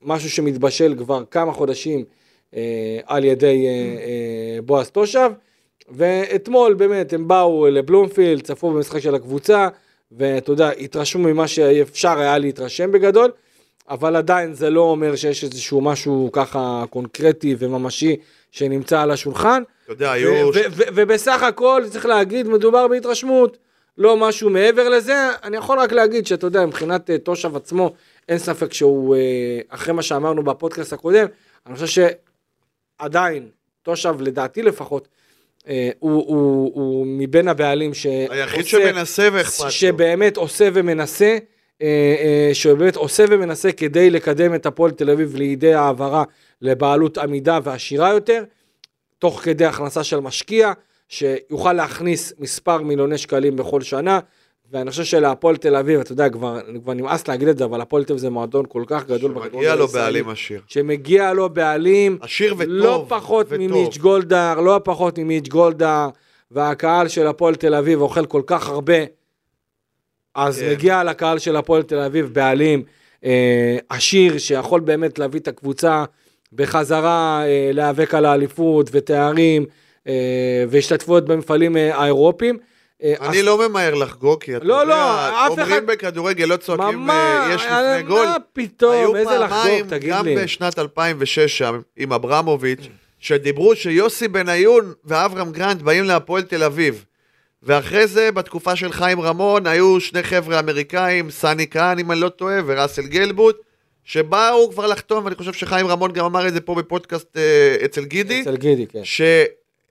משהו 0.03 0.31
שמתבשל 0.31 0.95
כבר 0.99 1.23
כמה 1.31 1.53
חודשים 1.53 2.05
אה, 2.57 2.99
על 3.07 3.25
ידי 3.25 3.67
אה, 3.67 3.71
אה, 3.71 4.63
בועז 4.63 4.91
תושב, 4.91 5.31
ואתמול 5.89 6.75
באמת 6.75 7.13
הם 7.13 7.29
באו 7.29 7.67
לבלומפילד, 7.67 8.43
צפו 8.43 8.71
במשחק 8.71 9.01
של 9.01 9.15
הקבוצה, 9.15 9.69
ואתה 10.13 10.53
יודע, 10.53 10.71
התרשמו 10.71 11.29
ממה 11.29 11.49
שאפשר 11.49 12.19
היה 12.19 12.39
להתרשם 12.39 12.93
בגדול, 12.93 13.31
אבל 13.89 14.17
עדיין 14.17 14.55
זה 14.55 14.71
לא 14.71 14.81
אומר 14.81 15.17
שיש 15.17 15.45
איזשהו 15.45 15.81
משהו 15.81 16.31
ככה 16.33 16.85
קונקרטי 16.91 17.57
וממשי 17.59 18.17
שנמצא 18.51 19.01
על 19.01 19.11
השולחן. 19.11 19.63
אתה 19.85 19.93
יודע, 19.93 20.13
היו... 20.13 20.51
ובסך 20.95 21.43
הכל, 21.43 21.83
צריך 21.91 22.07
להגיד, 22.07 22.49
מדובר 22.49 22.89
בהתרשמות, 22.89 23.59
לא 23.99 24.17
משהו 24.17 24.51
מעבר 24.51 24.89
לזה. 24.89 25.29
אני 25.43 25.57
יכול 25.57 25.79
רק 25.79 25.93
להגיד 25.93 26.27
שאתה 26.27 26.47
יודע, 26.47 26.67
מבחינת 26.67 27.11
אה, 27.11 27.19
תושב 27.19 27.57
עצמו, 27.57 27.93
אין 28.29 28.39
ספק 28.39 28.73
שהוא, 28.73 29.17
אה, 29.17 29.21
אחרי 29.69 29.95
מה 29.95 30.03
שאמרנו 30.03 30.43
בפודקאסט 30.43 30.93
הקודם, 30.93 31.27
אני 31.67 31.75
חושב 31.75 32.11
שעדיין, 33.01 33.49
תושב, 33.83 34.15
לדעתי 34.21 34.63
לפחות, 34.63 35.09
אה, 35.69 35.91
הוא, 35.99 36.13
הוא, 36.27 36.73
הוא 36.75 37.07
מבין 37.07 37.49
הבעלים 37.49 37.95
שעושה... 37.95 38.27
היחיד 38.31 38.67
שמנסה 38.67 39.29
ואכפת 39.33 39.65
לו. 39.65 39.71
שבאמת 39.71 40.37
עושה 40.37 40.69
ומנסה, 40.75 41.39
שבאמת 42.53 42.97
עושה 42.97 43.25
ומנסה 43.31 43.73
כדי 43.73 44.11
לקדם 44.11 44.55
את 44.55 44.67
הפועל 44.67 44.91
תל 44.91 45.11
אביב 45.11 45.37
לידי 45.37 45.75
העברה 45.75 46.25
לבעלות 46.63 47.19
עמידה 47.19 47.59
ועשירה 47.65 48.11
יותר, 48.11 48.45
תוך 49.19 49.41
כדי 49.43 49.65
הכנסה 49.65 50.05
של 50.05 50.21
משקיע, 50.21 50.73
שיוכל 51.11 51.73
להכניס 51.73 52.33
מספר 52.39 52.79
מיליוני 52.83 53.19
שקלים 53.19 53.57
בכל 53.57 53.81
שנה, 53.81 54.21
ואני 54.73 54.91
חושב 54.91 55.05
שלהפועל 55.05 55.57
תל 55.57 55.77
אביב, 55.77 56.01
אתה 56.01 56.13
יודע, 56.13 56.29
כבר, 56.29 56.61
כבר 56.83 56.95
נמאס 56.95 57.29
להגיד 57.29 57.49
את 57.49 57.59
זה, 57.59 57.65
אבל 57.65 57.81
הפועל 57.81 58.05
תל 58.05 58.13
אביב 58.13 58.21
זה 58.21 58.31
מועדון 58.31 58.65
כל 58.69 58.85
כך 58.87 59.07
גדול 59.07 59.33
מגיע 59.33 59.75
לו 59.75 59.89
בעלים 59.89 60.29
עשיר. 60.29 60.61
שמגיע 60.67 61.33
לו 61.33 61.49
בעלים, 61.49 62.19
עשיר 62.21 62.55
וטוב. 62.59 62.67
לא 62.69 63.05
פחות 63.09 63.47
וטוב. 63.47 63.59
ממיץ' 63.59 63.99
גולדהר, 63.99 64.61
לא 64.61 64.81
פחות 64.85 65.19
ממיץ' 65.19 65.49
גולדהר, 65.49 66.09
והקהל 66.51 67.09
של 67.09 67.27
הפועל 67.27 67.55
תל 67.55 67.75
אביב 67.75 68.01
אוכל 68.01 68.27
כל 68.27 68.43
כך 68.47 68.69
הרבה, 68.69 68.99
אז 70.35 70.59
כן. 70.59 70.71
מגיע 70.71 71.05
לקהל 71.05 71.39
של 71.39 71.57
הפועל 71.57 71.83
תל 71.83 71.99
אביב 71.99 72.31
בעלים 72.33 72.83
אה, 73.25 73.79
עשיר, 73.89 74.39
שיכול 74.39 74.81
באמת 74.81 75.19
להביא 75.19 75.41
את 75.41 75.49
הקבוצה 75.49 76.05
בחזרה, 76.53 77.43
אה, 77.47 77.71
להיאבק 77.73 78.15
על 78.15 78.25
האליפות 78.25 78.91
ותארים, 78.93 79.67
אה, 80.09 80.13
והשתתפויות 80.69 81.25
במפעלים 81.25 81.77
אה, 81.77 81.97
האירופיים. 81.97 82.59
אה, 83.03 83.15
אני 83.21 83.43
לא 83.43 83.69
ממהר 83.69 83.95
לחגוג, 83.95 84.43
כי 84.43 84.57
אתה 84.57 84.65
לא, 84.65 84.75
יודע, 84.75 84.87
לא, 84.87 85.47
אף 85.47 85.51
אומרים 85.51 85.67
אחד- 85.73 85.87
בכדורגל 85.87 86.45
לא 86.45 86.57
צועקים 86.57 86.99
ממש, 86.99 87.55
יש 87.55 87.63
לפני 87.65 88.03
גול. 88.09 88.25
מה 88.25 88.37
פתאום, 88.53 88.93
היו 88.93 89.17
איזה 89.17 89.39
לחגוג, 89.39 89.49
פעמיים, 89.49 89.87
תגיד 89.89 90.11
גם 90.11 90.25
לי. 90.25 90.37
בשנת 90.37 90.79
2006 90.79 91.59
שם, 91.59 91.81
עם 91.97 92.13
אברמוביץ', 92.13 92.89
שדיברו 93.19 93.77
שיוסי 93.77 94.29
בניון 94.29 94.93
ואברהם 95.05 95.53
גרנט 95.53 95.83
באים 95.83 96.05
להפועל 96.05 96.43
תל 96.43 96.63
אביב. 96.63 97.05
ואחרי 97.63 98.07
זה, 98.07 98.33
בתקופה 98.33 98.77
של 98.77 98.93
חיים 98.93 99.21
רמון, 99.21 99.67
היו 99.67 100.01
שני 100.01 100.23
חבר'ה 100.23 100.59
אמריקאים, 100.59 101.31
סני 101.31 101.67
כהן, 101.71 101.99
אם 101.99 102.11
אני 102.13 102.21
לא 102.21 102.29
טועה, 102.29 102.59
וראסל 102.67 103.03
גלבוט, 103.03 103.57
שבאו 104.05 104.71
כבר 104.71 104.87
לחתום, 104.87 105.25
ואני 105.25 105.35
חושב 105.37 105.53
שחיים 105.53 105.87
רמון 105.87 106.13
גם 106.13 106.25
אמר 106.25 106.49
את 106.49 106.53
זה 106.53 106.61
פה 106.61 106.75
בפודקאסט 106.75 107.37
אצל 107.85 108.05
גידי. 108.05 108.41
אצל 108.43 108.57
גידי, 108.57 108.87
כן. 108.87 109.05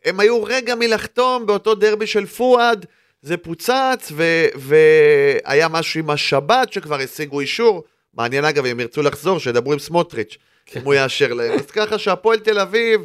שהם 0.03 0.19
היו 0.19 0.43
רגע 0.43 0.75
מלחתום 0.75 1.45
באותו 1.45 1.75
דרבי 1.75 2.07
של 2.07 2.25
פואד, 2.25 2.85
זה 3.21 3.37
פוצץ, 3.37 4.11
ו- 4.11 4.47
והיה 4.55 5.67
משהו 5.67 5.99
עם 5.99 6.09
השבת 6.09 6.73
שכבר 6.73 6.99
השיגו 6.99 7.39
אישור. 7.39 7.83
מעניין 8.13 8.45
אגב, 8.45 8.65
אם 8.65 8.79
ירצו 8.79 9.01
לחזור, 9.01 9.39
שידברו 9.39 9.73
עם 9.73 9.79
סמוטריץ', 9.79 10.37
אם 10.75 10.81
הוא 10.83 10.93
יאשר 10.93 11.33
להם. 11.33 11.59
אז 11.59 11.71
ככה 11.71 11.97
שהפועל 11.97 12.39
תל 12.39 12.59
אביב 12.59 13.01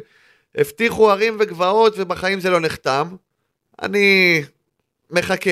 הבטיחו 0.55 1.11
הרים 1.11 1.37
וגבעות, 1.39 1.93
ובחיים 1.97 2.39
זה 2.39 2.49
לא 2.49 2.59
נחתם. 2.59 3.07
אני 3.81 4.41
מחכה, 5.11 5.51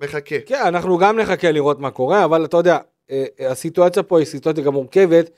מחכה. 0.00 0.36
כן, 0.46 0.62
אנחנו 0.66 0.98
גם 0.98 1.18
נחכה 1.18 1.50
לראות 1.50 1.80
מה 1.80 1.90
קורה, 1.90 2.24
אבל 2.24 2.44
אתה 2.44 2.56
יודע, 2.56 2.78
אה, 3.10 3.24
אה, 3.40 3.50
הסיטואציה 3.50 4.02
פה 4.02 4.18
היא 4.18 4.26
סיטואציה 4.26 4.64
גם 4.64 4.72
מורכבת, 4.72 5.30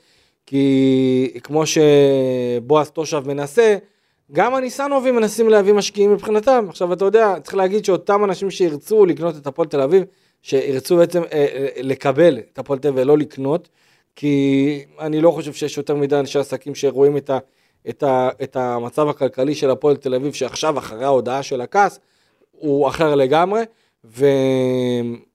כי 0.45 1.39
כמו 1.43 1.63
שבועז 1.65 2.89
תושב 2.89 3.23
מנסה, 3.25 3.77
גם 4.31 4.55
הניסנובים 4.55 5.15
מנסים 5.15 5.49
להביא 5.49 5.73
משקיעים 5.73 6.13
מבחינתם. 6.13 6.65
עכשיו, 6.69 6.93
אתה 6.93 7.05
יודע, 7.05 7.35
צריך 7.43 7.55
להגיד 7.55 7.85
שאותם 7.85 8.23
אנשים 8.23 8.51
שירצו 8.51 9.05
לקנות 9.05 9.37
את 9.37 9.47
הפועל 9.47 9.67
תל 9.67 9.81
אביב, 9.81 10.03
שירצו 10.41 10.97
בעצם 10.97 11.21
אה, 11.23 11.27
אה, 11.33 11.67
לקבל 11.81 12.39
את 12.53 12.59
הפועל 12.59 12.79
תל 12.79 12.87
אביב 12.87 13.01
ולא 13.01 13.17
לקנות, 13.17 13.69
כי 14.15 14.85
אני 14.99 15.21
לא 15.21 15.31
חושב 15.31 15.53
שיש 15.53 15.77
יותר 15.77 15.95
מדי 15.95 16.15
אנשי 16.15 16.39
עסקים 16.39 16.75
שרואים 16.75 17.17
את, 17.17 17.29
ה, 17.29 17.37
את, 17.89 18.03
ה, 18.03 18.29
את 18.43 18.55
המצב 18.55 19.09
הכלכלי 19.09 19.55
של 19.55 19.69
הפועל 19.69 19.95
תל 19.95 20.15
אביב, 20.15 20.33
שעכשיו, 20.33 20.77
אחרי 20.77 21.03
ההודעה 21.03 21.43
של 21.43 21.61
הכעס, 21.61 21.99
הוא 22.51 22.87
אחר 22.87 23.15
לגמרי, 23.15 23.61
ואני 24.03 25.29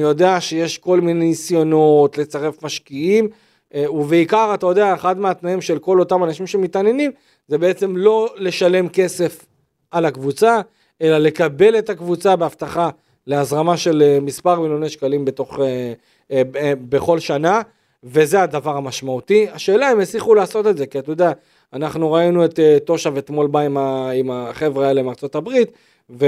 יודע 0.00 0.40
שיש 0.40 0.78
כל 0.78 1.00
מיני 1.00 1.24
ניסיונות 1.26 2.18
לצרף 2.18 2.62
משקיעים, 2.62 3.28
אה, 3.74 3.92
ובעיקר, 3.92 4.50
אתה 4.54 4.66
יודע, 4.66 4.94
אחד 4.94 5.18
מהתנאים 5.18 5.60
של 5.60 5.78
כל 5.78 6.00
אותם 6.00 6.24
אנשים 6.24 6.46
שמתעניינים, 6.46 7.10
זה 7.48 7.58
בעצם 7.58 7.96
לא 7.96 8.34
לשלם 8.36 8.88
כסף 8.88 9.46
על 9.90 10.04
הקבוצה, 10.04 10.60
אלא 11.02 11.18
לקבל 11.18 11.78
את 11.78 11.90
הקבוצה 11.90 12.36
בהבטחה 12.36 12.90
להזרמה 13.26 13.76
של 13.76 14.02
אה, 14.02 14.20
מספר 14.20 14.60
מיליוני 14.60 14.88
שקלים 14.88 15.24
בתוך, 15.24 15.60
אה, 15.60 15.92
אה, 16.30 16.72
בכל 16.88 17.18
שנה, 17.18 17.62
וזה 18.04 18.42
הדבר 18.42 18.76
המשמעותי. 18.76 19.46
השאלה 19.52 19.92
אם 19.92 20.00
הצליחו 20.00 20.34
לעשות 20.34 20.66
את 20.66 20.76
זה, 20.76 20.86
כי 20.86 20.98
אתה 20.98 21.12
יודע, 21.12 21.32
אנחנו 21.72 22.12
ראינו 22.12 22.44
את 22.44 22.60
תושב 22.84 23.16
אתמול 23.16 23.46
בא 23.46 23.60
עם, 23.60 23.76
עם 24.14 24.30
החבר'ה 24.30 24.88
האלה 24.88 25.02
מארצות 25.02 25.34
הברית, 25.34 25.70
ו, 26.10 26.26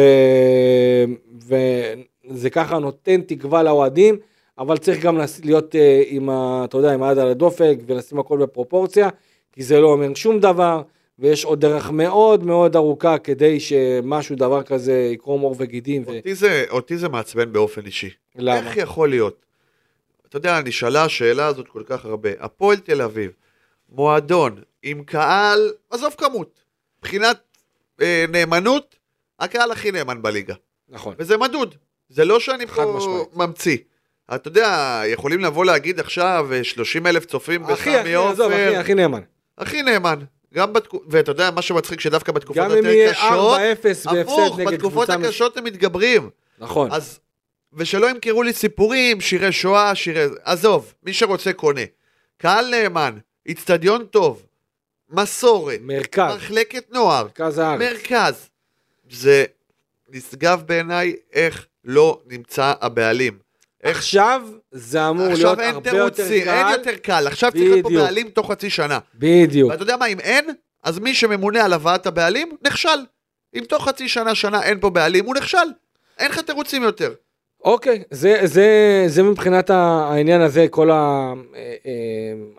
וזה 1.47 2.51
ככה 2.51 2.79
נותן 2.79 3.21
תקווה 3.21 3.63
לאוהדים, 3.63 4.19
אבל 4.59 4.79
צריך 4.79 5.03
גם 5.05 5.19
להיות 5.45 5.75
עם, 6.07 6.31
ה, 6.31 6.63
אתה 6.65 6.77
יודע, 6.77 6.95
עם 6.95 7.03
היד 7.03 7.19
על 7.19 7.29
הדופק 7.29 7.77
ולשים 7.87 8.19
הכל 8.19 8.39
בפרופורציה, 8.39 9.09
כי 9.53 9.63
זה 9.63 9.81
לא 9.81 9.93
אומר 9.93 10.15
שום 10.15 10.41
דבר, 10.41 10.83
ויש 11.21 11.45
עוד 11.45 11.61
דרך 11.61 11.91
מאוד 11.91 12.45
מאוד 12.45 12.77
ארוכה 12.77 13.19
כדי 13.19 13.61
שמשהו, 13.61 14.37
דבר 14.37 14.63
כזה, 14.63 15.11
יקרום 15.13 15.41
עור 15.41 15.57
וגידים. 15.59 16.03
ו... 16.07 16.17
אותי 16.17 16.35
זה, 16.35 16.65
אותי 16.71 16.97
זה 16.97 17.09
מעצבן 17.09 17.53
באופן 17.53 17.87
אישי. 17.87 18.11
למה? 18.37 18.59
איך 18.59 18.77
יכול 18.77 19.11
להיות? 19.11 19.47
אתה 20.29 20.37
יודע, 20.37 20.61
נשאלה 20.61 21.05
השאלה 21.05 21.47
הזאת 21.47 21.69
כל 21.69 21.83
כך 21.87 22.05
הרבה. 22.05 22.31
הפועל 22.41 22.77
תל 22.77 23.03
אביב, 23.03 23.31
מועדון 23.89 24.63
עם 24.83 25.05
קהל, 25.05 25.73
עזוב 25.91 26.15
כמות, 26.19 26.61
מבחינת 26.99 27.41
אה, 28.03 28.25
נאמנות, 28.29 28.97
הקהל 29.41 29.73
הכי 29.73 29.91
נאמן 29.91 30.23
בליגה. 30.23 30.55
נכון. 30.89 31.15
וזה 31.19 31.37
מדוד, 31.37 31.75
זה 32.09 32.25
לא 32.25 32.41
שאני 32.41 32.67
פה 32.67 32.95
משמעית. 32.97 33.37
ממציא. 33.37 33.77
אתה 34.35 34.49
יודע, 34.49 35.03
יכולים 35.07 35.41
לבוא 35.41 35.65
להגיד 35.65 36.01
עכשיו 36.01 36.49
30 36.63 37.07
אלף 37.07 37.25
צופים 37.25 37.63
בסמי 37.63 37.73
הכי, 37.73 37.97
עזוב, 37.97 38.53
הכי, 38.53 38.67
עופר, 38.67 38.79
הכי 38.81 38.95
נאמן. 38.95 39.21
הכי 39.59 39.83
נאמן. 39.83 40.19
גם 40.55 40.73
בתקופ... 40.73 41.03
ואתה 41.09 41.31
יודע, 41.31 41.51
מה 41.51 41.63
שמצחיק 41.63 42.01
שדווקא 42.01 42.33
בתקופות 42.33 42.65
גם 42.65 42.71
אם 42.71 42.85
יהיה 42.85 43.13
4-0 43.13 43.17
קשות, 43.17 43.59
בהפסד 43.61 44.17
הפוך, 44.17 44.59
נגד 44.59 44.69
בתקופות 44.73 45.07
קבוצה... 45.07 45.19
מש- 45.19 45.27
הקשות 45.27 45.57
הם 45.57 45.65
מתגברים. 45.65 46.31
נכון. 46.59 46.93
אז, 46.93 47.19
ושלא 47.73 48.11
ימכרו 48.11 48.43
לי 48.43 48.53
סיפורים, 48.53 49.21
שירי 49.21 49.53
שואה, 49.53 49.95
שירי... 49.95 50.25
עזוב, 50.45 50.95
מי 51.03 51.13
שרוצה 51.13 51.53
קונה. 51.53 51.81
קהל 52.39 52.71
נאמן, 52.71 53.19
איצטדיון 53.47 54.05
טוב, 54.05 54.43
מסורת, 55.11 55.79
מרכז, 55.83 56.35
מחלקת 56.37 56.93
נוער, 56.93 57.25
מרכז 57.25 57.59
הארץ. 57.59 57.81
מרכז. 57.81 58.49
זה 59.11 59.45
נשגב 60.09 60.63
בעיניי 60.67 61.17
איך 61.33 61.67
לא 61.85 62.21
נמצא 62.27 62.73
הבעלים. 62.81 63.39
עכשיו 63.83 64.43
זה 64.73 65.09
אמור 65.09 65.27
להיות 65.27 65.39
עכשיו 65.41 65.61
אין 65.61 65.75
הרבה 65.75 65.91
יותר 65.91 66.09
תירוצים, 66.09 66.49
אין 66.49 66.65
קל. 66.67 66.71
יותר 66.73 66.97
קל, 67.03 67.27
עכשיו 67.27 67.53
צריך 67.53 67.65
להיות 67.71 67.83
פה. 67.83 67.91
בעלים 67.91 68.29
תוך 68.29 68.51
חצי 68.51 68.71
שנה. 68.71 68.99
בדיוק. 69.15 69.71
ואתה 69.71 69.83
יודע 69.83 69.97
מה, 69.97 70.07
אם 70.07 70.21
אין, 70.21 70.45
אז 70.85 70.99
מי 70.99 71.15
שממונה 71.15 71.65
על 71.65 71.73
הבאת 71.73 72.07
הבעלים, 72.07 72.57
נכשל. 72.63 72.89
אם 73.55 73.65
תוך 73.69 73.89
חצי 73.89 74.09
שנה, 74.09 74.35
שנה 74.35 74.63
אין 74.63 74.81
פה 74.81 74.91
בעלים, 74.91 75.25
הוא 75.27 75.35
נכשל. 75.35 75.59
אין 76.19 76.31
לך 76.31 76.39
תירוצים 76.41 76.83
יותר. 76.83 77.13
אוקיי, 77.65 78.03
זה, 78.11 78.41
זה, 78.45 78.69
זה 79.07 79.23
מבחינת 79.23 79.71
העניין 79.71 80.41
הזה, 80.41 80.67
כל 80.71 80.91
ה- 80.91 81.33
אה, 81.55 81.75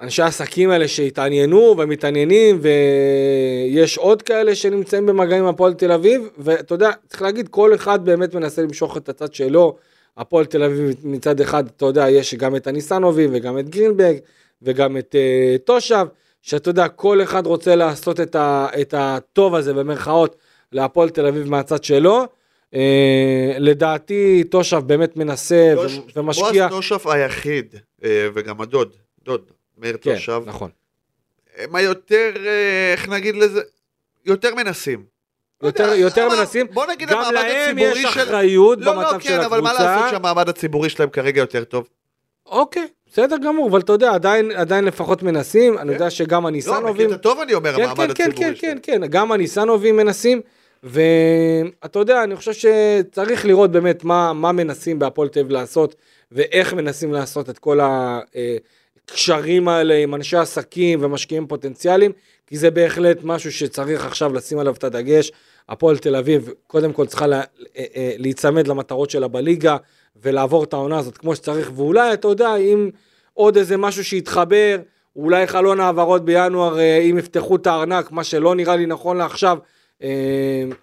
אה, 0.07 0.23
העסקים 0.25 0.69
האלה 0.69 0.87
שהתעניינו 0.87 1.75
ומתעניינים, 1.77 2.59
ויש 2.61 3.97
עוד 3.97 4.21
כאלה 4.21 4.55
שנמצאים 4.55 5.05
במגעים 5.05 5.43
עם 5.43 5.49
הפועל 5.49 5.73
תל 5.73 5.91
אביב, 5.91 6.29
ואתה 6.37 6.73
יודע, 6.75 6.89
צריך 7.09 7.21
להגיד, 7.21 7.47
כל 7.47 7.75
אחד 7.75 8.05
באמת 8.05 8.33
מנסה 8.35 8.61
למשוך 8.61 8.97
את 8.97 9.09
הצד 9.09 9.33
שלו. 9.33 9.77
הפועל 10.17 10.45
תל 10.45 10.63
אביב 10.63 10.95
מצד 11.03 11.41
אחד, 11.41 11.67
אתה 11.67 11.85
יודע, 11.85 12.09
יש 12.09 12.35
גם 12.35 12.55
את 12.55 12.67
הניסנובים 12.67 13.29
וגם 13.33 13.59
את 13.59 13.69
גרינברג 13.69 14.17
וגם 14.61 14.97
את 14.97 15.15
uh, 15.15 15.61
תושב, 15.65 16.05
שאתה 16.41 16.69
יודע, 16.69 16.87
כל 16.87 17.23
אחד 17.23 17.45
רוצה 17.47 17.75
לעשות 17.75 18.19
את, 18.19 18.35
ה, 18.35 18.67
את 18.81 18.93
הטוב 18.97 19.55
הזה 19.55 19.73
במרכאות 19.73 20.35
להפועל 20.71 21.09
תל 21.09 21.25
אביב 21.25 21.49
מהצד 21.49 21.83
שלו. 21.83 22.25
Uh, 22.71 22.75
לדעתי 23.59 24.43
תושב 24.43 24.81
באמת 24.85 25.17
מנסה 25.17 25.73
תוש- 25.75 25.97
ו- 25.97 26.19
ומשקיע. 26.19 26.67
בועז 26.67 26.71
תושף 26.71 27.07
היחיד, 27.07 27.75
אה, 28.03 28.27
וגם 28.33 28.61
הדוד, 28.61 28.95
דוד, 29.23 29.41
מאיר 29.77 29.97
כן, 30.01 30.13
תושב, 30.15 30.41
נכון. 30.45 30.69
הם 31.57 31.75
היותר, 31.75 32.31
איך 32.91 33.09
נגיד 33.09 33.35
לזה, 33.35 33.61
יותר 34.25 34.55
מנסים. 34.55 35.05
לא 35.61 35.67
יותר, 35.67 35.83
יודע, 35.83 35.95
יותר 35.95 36.27
אבל 36.27 36.35
מנסים, 36.35 36.67
בוא 36.73 36.85
נגיד 36.85 37.09
גם 37.09 37.33
להם 37.33 37.77
יש 37.79 37.97
של... 38.01 38.07
אחריות 38.07 38.79
לא, 38.81 38.93
במצב 38.93 39.13
לא, 39.13 39.19
של 39.19 39.27
כן, 39.29 39.39
אבל 39.39 39.61
מה 39.61 39.71
הקבוצה. 39.71 39.95
לעשות 39.95 40.09
שהמעמד 40.09 40.49
הציבורי 40.49 40.89
שלהם 40.89 41.09
כרגע 41.09 41.41
יותר 41.41 41.63
טוב? 41.63 41.87
אוקיי, 42.45 42.87
בסדר 43.11 43.37
גמור, 43.37 43.69
אבל 43.69 43.79
אתה 43.79 43.93
יודע, 43.93 44.11
עדיין, 44.11 44.51
עדיין 44.51 44.85
לפחות 44.85 45.23
מנסים, 45.23 45.77
אני 45.77 45.87
כן. 45.87 45.93
יודע 45.93 46.09
שגם 46.09 46.43
לא, 46.43 46.47
הניסנובים... 46.47 47.07
בקטע 47.07 47.17
טוב 47.17 47.39
אני 47.39 47.53
אומר, 47.53 47.75
כן, 47.75 47.83
המעמד 47.83 47.97
כן, 47.97 48.13
כן, 48.13 48.23
הציבורי 48.29 48.49
כן, 48.49 48.55
שלהם. 48.55 48.79
כן, 48.79 49.01
כן, 49.01 49.07
גם 49.07 49.31
הניסנובים 49.31 49.97
מנסים, 49.97 50.41
ואתה 50.83 51.99
יודע, 51.99 52.23
אני 52.23 52.35
חושב 52.35 52.53
שצריך 52.53 53.45
לראות 53.45 53.71
באמת 53.71 54.03
מה, 54.03 54.33
מה 54.33 54.51
מנסים 54.51 54.99
בהפועל 54.99 55.27
תל 55.27 55.39
אביב 55.39 55.51
לעשות, 55.51 55.95
ואיך 56.31 56.73
מנסים 56.73 57.13
לעשות 57.13 57.49
את 57.49 57.59
כל 57.59 57.79
הקשרים 59.07 59.67
האלה 59.67 59.93
עם 59.95 60.15
אנשי 60.15 60.37
עסקים 60.37 61.03
ומשקיעים 61.03 61.47
פוטנציאליים, 61.47 62.11
כי 62.47 62.57
זה 62.57 62.71
בהחלט 62.71 63.17
משהו 63.23 63.51
שצריך 63.51 64.05
עכשיו 64.05 64.33
לשים 64.33 64.59
עליו 64.59 64.73
את 64.73 64.83
הדגש. 64.83 65.31
הפועל 65.71 65.97
תל 65.97 66.15
אביב, 66.15 66.49
קודם 66.67 66.93
כל 66.93 67.05
צריכה 67.05 67.27
לה, 67.27 67.41
אה, 67.77 67.83
אה, 67.95 68.11
להיצמד 68.17 68.67
למטרות 68.67 69.09
שלה 69.09 69.27
בליגה, 69.27 69.77
ולעבור 70.23 70.63
את 70.63 70.73
העונה 70.73 70.97
הזאת 70.97 71.17
כמו 71.17 71.35
שצריך, 71.35 71.71
ואולי, 71.75 72.13
אתה 72.13 72.27
יודע, 72.27 72.55
אם 72.55 72.89
עוד 73.33 73.57
איזה 73.57 73.77
משהו 73.77 74.03
שיתחבר, 74.03 74.77
אולי 75.15 75.47
חלון 75.47 75.79
העברות 75.79 76.25
בינואר, 76.25 76.79
אה, 76.79 76.97
אם 76.97 77.17
יפתחו 77.17 77.55
את 77.55 77.67
הארנק, 77.67 78.11
מה 78.11 78.23
שלא 78.23 78.55
נראה 78.55 78.75
לי 78.75 78.85
נכון 78.85 79.17
לעכשיו. 79.17 79.57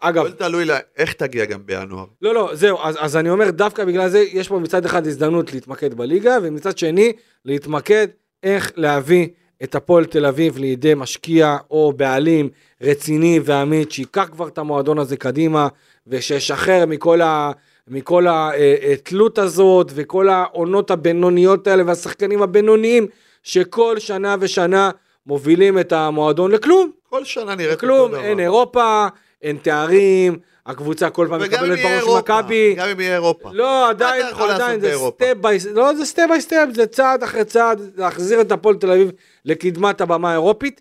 אגב, 0.01 0.27
הכל 0.27 0.33
תלוי 0.35 0.65
לה- 0.65 0.79
איך 0.97 1.13
תגיע 1.13 1.45
גם 1.45 1.61
בינואר. 1.67 2.05
לא, 2.23 2.35
לא, 2.35 2.51
זהו, 2.53 2.79
אז, 2.83 2.97
אז 3.01 3.17
אני 3.17 3.31
אומר, 3.31 3.51
דווקא 3.51 3.85
בגלל 3.85 4.09
זה, 4.09 4.19
יש 4.33 4.49
פה 4.49 4.59
מצד 4.59 4.85
אחד 4.85 5.07
הזדמנות 5.07 5.53
להתמקד 5.53 5.95
בליגה, 5.95 6.39
ומצד 6.43 6.79
שני, 6.79 7.13
להתמקד 7.45 8.09
איך 8.43 8.73
להביא 8.77 9.29
את 9.63 9.75
הפועל 9.75 10.05
תל 10.05 10.27
אביב 10.27 10.59
לידי 10.59 10.95
משקיע 10.97 11.57
או 11.71 11.93
בעלים 11.97 12.49
רציני 12.83 13.41
ואמיץ, 13.45 13.93
שייקח 13.93 14.29
כבר 14.33 14.49
את 14.49 14.59
המועדון 14.59 14.99
הזה 14.99 15.17
קדימה, 15.17 15.69
ושישחרר 16.07 16.87
מכל 16.87 17.21
ה... 17.21 17.51
מכל 17.91 18.27
התלות 18.29 19.39
הזאת 19.39 19.93
וכל 19.95 20.29
העונות 20.29 20.91
הבינוניות 20.91 21.67
האלה 21.67 21.83
והשחקנים 21.87 22.43
הבינוניים 22.43 23.07
שכל 23.43 23.99
שנה 23.99 24.37
ושנה 24.41 24.91
מובילים 25.27 25.79
את 25.79 25.93
המועדון 25.93 26.51
לכלום, 26.51 26.91
כל 27.09 27.25
שנה 27.25 27.55
נראית 27.55 27.75
אותו 27.75 27.87
לכלום, 27.87 28.11
דבר. 28.11 28.21
אין 28.21 28.41
אירופה, 28.41 29.07
אין 29.43 29.57
תארים, 29.63 30.39
הקבוצה 30.67 31.11
כל 31.11 31.27
פעם 31.31 31.43
מקבלת 31.43 31.79
בראש 31.83 32.19
מכבי. 32.19 32.75
גם 32.75 32.89
אם 32.89 33.01
יהיה 33.01 33.15
אירופה. 33.15 33.51
לא, 33.53 33.91
עדיין, 33.91 34.27
עדיין, 34.39 34.81
זה? 34.81 34.95
step 34.97 35.35
by, 35.41 35.59
לא, 35.73 35.95
זה 35.95 36.05
step 36.05 36.25
by 36.29 36.41
step, 36.41 36.67
זה 36.75 36.87
צעד 36.87 37.23
אחרי 37.23 37.45
צעד, 37.45 37.81
להחזיר 37.97 38.41
את 38.41 38.53
הפועל 38.53 38.77
תל 38.77 38.91
אביב 38.91 39.11
לקדמת 39.45 40.01
הבמה 40.01 40.31
האירופית. 40.31 40.81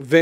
ו, 0.00 0.16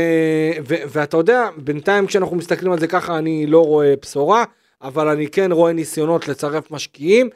ו, 0.67 0.75
ואתה 0.89 1.17
יודע, 1.17 1.49
בינתיים 1.57 2.07
כשאנחנו 2.07 2.35
מסתכלים 2.35 2.71
על 2.71 2.79
זה 2.79 2.87
ככה, 2.87 3.17
אני 3.17 3.47
לא 3.47 3.65
רואה 3.65 3.93
בשורה, 4.01 4.43
אבל 4.81 5.07
אני 5.07 5.27
כן 5.27 5.51
רואה 5.51 5.73
ניסיונות 5.73 6.27
לצרף 6.27 6.71
משקיעים. 6.71 7.29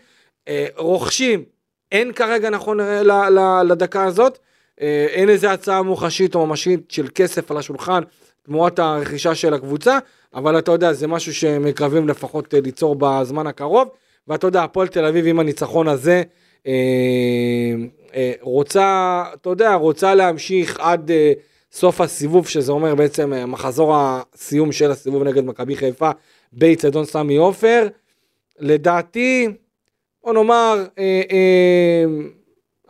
אה, 0.48 0.66
רוכשים, 0.78 1.44
אין 1.92 2.14
כרגע 2.14 2.50
נכון 2.50 2.80
ל, 2.80 3.12
ל, 3.12 3.62
לדקה 3.68 4.04
הזאת, 4.04 4.38
אה, 4.82 5.06
אין 5.10 5.30
איזה 5.30 5.52
הצעה 5.52 5.82
מוחשית 5.82 6.36
או 6.36 6.48
ממשית 6.48 6.92
של 6.92 7.08
כסף 7.16 7.52
על 7.52 7.58
השולחן 7.58 8.02
תמורת 8.44 8.80
הרכישה 8.80 9.36
של 9.36 9.54
הקבוצה, 9.54 9.98
אבל 10.34 10.60
אתה 10.60 10.72
יודע, 10.72 10.94
זה 10.94 11.08
משהו 11.08 11.34
שמקרבים 11.34 12.08
לפחות 12.08 12.54
אה, 12.54 12.60
ליצור 12.62 12.96
בזמן 13.00 13.48
הקרוב, 13.48 13.90
ואתה 14.28 14.48
יודע, 14.48 14.64
הפועל 14.64 14.88
תל 14.88 15.06
אביב 15.06 15.26
עם 15.28 15.40
הניצחון 15.40 15.88
הזה, 15.88 16.24
אה, 16.68 16.72
אה, 18.16 18.34
רוצה, 18.42 19.24
אתה 19.34 19.50
יודע, 19.50 19.74
רוצה 19.74 20.16
להמשיך 20.16 20.80
עד 20.80 21.12
אה, 21.12 21.34
סוף 21.72 22.02
הסיבוב, 22.02 22.48
שזה 22.48 22.72
אומר 22.72 22.96
בעצם 22.96 23.34
אה, 23.34 23.46
מחזור 23.46 23.96
הסיום 23.96 24.72
של 24.72 24.92
הסיבוב 24.92 25.24
נגד 25.24 25.46
מכבי 25.46 25.76
חיפה 25.76 26.10
באיצטדיון 26.54 27.06
סמי 27.06 27.36
עופר. 27.36 27.88
לדעתי, 28.60 29.48
בוא 30.24 30.34
נאמר, 30.34 30.86
אה, 31.00 31.22
אה, 31.32 32.06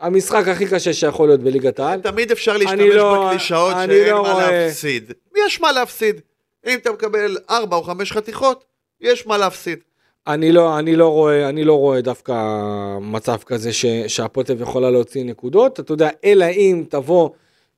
המשחק 0.02 0.48
הכי 0.48 0.68
קשה 0.68 0.94
שיכול 0.94 1.28
להיות 1.28 1.40
בליגת 1.42 1.80
העל. 1.80 2.02
תמיד 2.02 2.32
אפשר 2.32 2.58
להשתמש 2.58 2.80
לא- 2.80 3.26
בקלישאות 3.28 3.74
שאין 3.88 4.10
לא 4.10 4.24
מה 4.24 4.34
רואה- 4.34 4.52
להפסיד. 4.52 5.12
יש 5.48 5.62
מה 5.62 5.72
להפסיד. 5.72 6.22
אם 6.68 6.78
אתה 6.82 6.92
מקבל 6.92 7.38
4 7.50 7.78
או 7.78 7.84
5 7.84 8.12
חתיכות, 8.12 8.64
יש 9.02 9.28
מה 9.28 9.38
להפסיד. 9.38 9.80
אני 10.28 10.52
לא, 10.52 10.80
אני 10.80 10.96
לא 10.96 11.08
רואה, 11.08 11.50
אני 11.50 11.64
לא 11.64 11.74
רואה 11.74 12.02
דווקא 12.02 12.34
מצב 13.02 13.38
כזה 13.46 13.74
ש, 13.74 13.86
שהפועל 13.86 14.46
תל 14.46 14.52
אביב 14.52 14.62
יכולה 14.68 14.90
להוציא 14.92 15.24
נקודות, 15.26 15.80
אתה 15.80 15.92
יודע, 15.94 16.10
אלא 16.26 16.46
אם 16.46 16.84
תבוא 16.90 17.30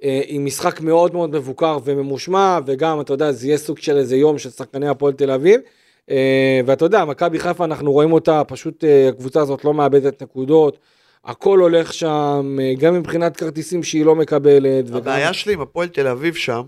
אה, 0.04 0.22
עם 0.26 0.46
משחק 0.46 0.82
מאוד 0.82 1.14
מאוד 1.14 1.30
מבוקר 1.30 1.78
וממושמע, 1.84 2.60
וגם, 2.66 3.02
אתה 3.02 3.14
יודע, 3.14 3.32
זה 3.32 3.48
יהיה 3.48 3.58
סוג 3.58 3.78
של 3.78 3.98
איזה 3.98 4.16
יום 4.16 4.38
של 4.38 4.50
שחקני 4.50 4.88
הפועל 4.88 5.14
תל 5.14 5.32
אביב, 5.32 5.62
אה, 6.10 6.62
ואתה 6.66 6.86
יודע, 6.86 7.06
מכבי 7.06 7.40
חיפה, 7.40 7.66
אנחנו 7.66 7.92
רואים 7.92 8.14
אותה, 8.14 8.42
פשוט 8.48 8.84
אה, 8.84 9.10
הקבוצה 9.10 9.42
הזאת 9.42 9.66
לא 9.66 9.74
מאבדת 9.74 10.24
נקודות, 10.24 10.78
הכל 11.26 11.60
הולך 11.60 11.94
שם, 11.94 12.58
אה, 12.62 12.74
גם 12.80 12.94
מבחינת 13.00 13.38
כרטיסים 13.38 13.84
שהיא 13.84 14.06
לא 14.06 14.16
מקבלת. 14.16 14.86
וגם- 14.88 14.98
הבעיה 14.98 15.34
שלי 15.34 15.54
עם 15.54 15.62
הפועל 15.62 15.88
תל 15.88 16.08
אביב 16.08 16.36
שם, 16.36 16.62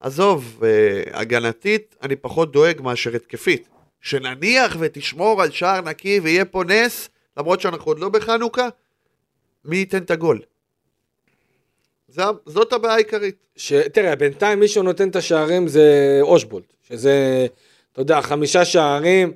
עזוב, 0.00 0.60
אה, 0.64 0.70
הגנתית 1.20 1.96
אני 2.02 2.16
פחות 2.16 2.52
דואג 2.52 2.80
מאשר 2.80 3.14
התקפית. 3.16 3.68
שנניח 4.00 4.76
ותשמור 4.80 5.42
על 5.42 5.50
שער 5.50 5.80
נקי 5.80 6.20
ויהיה 6.22 6.44
פה 6.44 6.64
נס, 6.64 7.08
למרות 7.36 7.60
שאנחנו 7.60 7.84
עוד 7.90 7.98
לא 7.98 8.08
בחנוכה, 8.08 8.68
מי 9.64 9.76
ייתן 9.76 9.98
את 9.98 10.10
הגול? 10.10 10.40
זה, 12.08 12.22
זאת 12.46 12.72
הבעיה 12.72 12.94
העיקרית. 12.94 13.34
שתראה, 13.56 14.16
בינתיים 14.16 14.60
מי 14.60 14.68
שנותן 14.68 15.08
את 15.08 15.16
השערים 15.16 15.68
זה 15.68 15.84
אושבולט, 16.22 16.64
שזה, 16.88 17.46
אתה 17.92 18.00
יודע, 18.00 18.20
חמישה 18.20 18.64
שערים, 18.64 19.32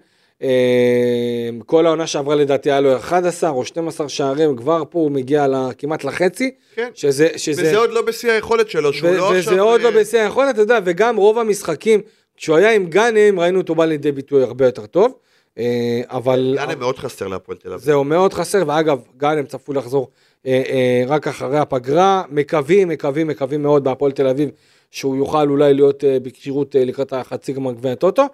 כל 1.66 1.87
העונה 1.87 2.07
שעברה 2.07 2.35
לדעתי 2.35 2.70
היה 2.70 2.81
לו 2.81 2.97
11 2.97 3.51
או 3.51 3.64
12 3.64 4.09
שערים, 4.09 4.57
כבר 4.57 4.83
פה 4.90 4.99
הוא 4.99 5.11
מגיע 5.11 5.47
כמעט 5.79 6.05
לחצי, 6.05 6.51
כן. 6.75 6.88
שזה, 6.94 7.29
שזה, 7.37 7.62
וזה 7.62 7.79
עוד 7.79 7.90
לא 7.90 8.03
בשיא 8.03 8.33
היכולת 8.33 8.70
שלו, 8.70 8.92
שהוא 8.92 9.11
ו- 9.11 9.16
לא 9.16 9.23
וזה 9.25 9.38
עכשיו... 9.38 9.61
עוד 9.61 9.81
לא 9.81 9.88
אה, 9.88 10.01
בשיא 10.01 10.20
היכולת, 10.20 10.55
אתה 10.55 10.61
יודע, 10.61 10.79
וגם 10.85 11.16
רוב 11.16 11.38
המשחקים, 11.38 12.01
כשהוא 12.37 12.57
היה 12.57 12.73
עם 12.73 12.87
גאנם, 12.87 13.40
ראינו 13.40 13.61
אותו 13.61 13.75
בא 13.75 13.85
לידי 13.85 14.12
ביטוי 14.12 14.42
הרבה 14.42 14.66
יותר 14.66 14.87
טוב. 14.87 15.12
אה, 15.59 16.01
אבל... 16.09 16.55
גאנם 16.57 16.79
מאוד 16.79 16.99
חסר 16.99 17.29
להפועל 17.29 17.59
תל 17.59 17.68
אביב. 17.68 17.85
זהו, 17.85 18.05
מאוד 18.05 18.33
חסר, 18.33 18.62
ואגב, 18.66 19.01
גאנם 19.16 19.47
צפוי 19.47 19.75
לחזור 19.75 20.11
אה, 20.47 21.05
רק 21.07 21.29
אחרי 21.29 21.59
הפגרה. 21.59 22.23
מקווים, 22.31 22.88
מקווים, 22.88 23.27
מקווים 23.27 23.62
מאוד 23.62 23.85
בהפועל 23.85 24.12
תל 24.12 24.27
אביב, 24.27 24.51
שהוא 24.90 25.16
יוכל 25.16 25.49
אולי 25.49 25.75
להיות 25.75 26.05
בכשירות 26.23 26.75
לקראת 26.79 27.12
החצי 27.12 27.53
גמר 27.53 27.73
גביע 27.73 27.92
הטוטו. 27.92 28.27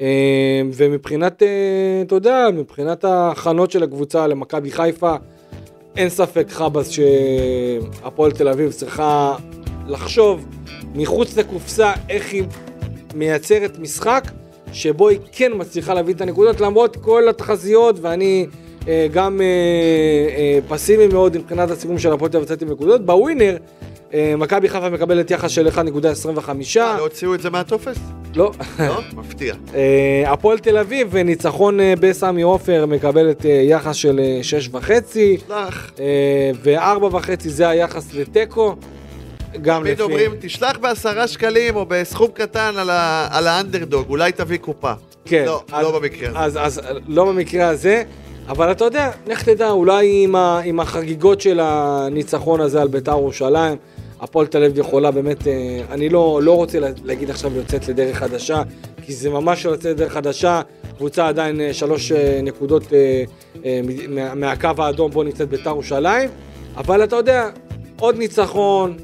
אה, 0.00 0.62
ומבחינת, 0.74 1.42
אה, 1.42 2.02
אתה 2.02 2.14
יודע, 2.14 2.48
מבחינת 2.52 3.04
ההכנות 3.04 3.70
של 3.70 3.82
הקבוצה 3.82 4.26
למכבי 4.26 4.70
חיפה, 4.70 5.14
אין 5.96 6.08
ספק 6.08 6.46
חבאס 6.50 6.90
שהפועל 6.90 8.32
תל 8.32 8.48
אביב 8.48 8.72
צריכה 8.72 9.36
לחשוב 9.86 10.46
מחוץ 10.94 11.36
לקופסה 11.36 11.92
איך 12.08 12.32
היא 12.32 12.44
מייצרת 13.14 13.78
משחק 13.78 14.24
שבו 14.72 15.08
היא 15.08 15.18
כן 15.32 15.52
מצליחה 15.54 15.94
להביא 15.94 16.14
את 16.14 16.20
הנקודות 16.20 16.60
למרות 16.60 16.96
כל 16.96 17.28
התחזיות 17.28 17.98
ואני 18.00 18.46
אה, 18.88 19.06
גם 19.12 19.40
אה, 19.40 20.58
פסימי 20.68 21.06
מאוד 21.06 21.36
מבחינת 21.36 21.70
הסיכום 21.70 21.98
של 21.98 22.12
הפועל 22.12 22.30
תל 22.30 22.36
אביב 22.36 22.50
לצאת 22.50 22.62
עם 22.62 22.70
נקודות. 22.70 23.06
בווינר 23.06 23.56
מכבי 24.14 24.68
חיפה 24.68 24.88
מקבלת 24.90 25.30
יחס 25.30 25.50
של 25.50 25.68
1.25. 25.68 25.78
אה, 25.78 26.96
לא 26.96 27.02
הוציאו 27.02 27.34
את 27.34 27.40
זה 27.40 27.50
מהטופס? 27.50 27.96
לא. 28.36 28.50
לא? 28.78 29.00
מפתיע. 29.16 29.54
אה, 29.74 30.32
הפועל 30.32 30.58
תל 30.58 30.78
אביב, 30.78 31.16
ניצחון 31.16 31.80
אה, 31.80 31.94
בסמי 32.00 32.42
עופר 32.42 32.86
מקבלת 32.86 33.46
אה, 33.46 33.50
יחס 33.50 33.96
של 33.96 34.20
אה, 34.20 34.38
שש 34.42 34.68
וחצי, 34.72 35.38
שלח. 35.46 35.90
אה, 36.00 36.04
וארבע 36.62 37.06
וחצי 37.16 37.50
זה 37.50 37.68
היחס 37.68 38.14
לתיקו. 38.14 38.76
גם 39.62 39.80
תמיד 39.80 39.92
לפי... 39.92 40.02
אומרים, 40.02 40.30
תשלח 40.40 40.78
בעשרה 40.78 41.28
שקלים 41.28 41.76
או 41.76 41.86
בסכום 41.88 42.28
קטן 42.34 42.72
על 42.78 42.90
ה- 42.90 43.28
על 43.30 43.46
האנדרדוג, 43.46 44.06
אולי 44.08 44.32
תביא 44.32 44.58
קופה. 44.58 44.92
כן. 45.24 45.42
לא, 45.46 45.62
אז- 45.72 45.82
לא 45.84 45.98
במקרה 45.98 46.44
הזה. 46.44 46.60
אז, 46.62 46.78
אז 46.80 46.80
לא 47.08 47.24
במקרה 47.24 47.68
הזה, 47.68 48.02
אבל 48.48 48.70
אתה 48.70 48.84
יודע, 48.84 49.10
לך 49.26 49.42
תדע, 49.42 49.70
אולי 49.70 50.24
עם, 50.24 50.36
ה, 50.36 50.60
עם 50.64 50.80
החגיגות 50.80 51.40
של 51.40 51.60
הניצחון 51.62 52.60
הזה 52.60 52.82
על 52.82 52.88
בית"ר 52.88 53.10
ירושלים, 53.12 53.76
הפועל 54.20 54.46
תל 54.46 54.64
אביב 54.64 54.78
יכולה 54.78 55.10
באמת, 55.10 55.46
אה, 55.46 55.52
אני 55.90 56.08
לא, 56.08 56.40
לא 56.42 56.56
רוצה 56.56 56.80
לה- 56.80 56.88
להגיד 57.04 57.30
עכשיו 57.30 57.56
יוצאת 57.56 57.88
לדרך 57.88 58.16
חדשה, 58.16 58.62
כי 59.02 59.12
זה 59.12 59.30
ממש 59.30 59.66
לא 59.66 59.70
יוצאת 59.70 59.86
לדרך 59.96 60.12
חדשה, 60.12 60.60
קבוצה 60.96 61.28
עדיין 61.28 61.60
אה, 61.60 61.74
שלוש 61.74 62.12
אה, 62.12 62.40
נקודות 62.42 62.82
מהקו 64.36 64.68
האדום 64.78 65.10
בו 65.10 65.22
נמצאת 65.22 65.48
בית"ר 65.48 65.70
ירושלים, 65.70 66.30
אבל 66.76 67.04
אתה 67.04 67.16
יודע, 67.16 67.48
עוד 68.00 68.16
ניצחון, 68.18 68.96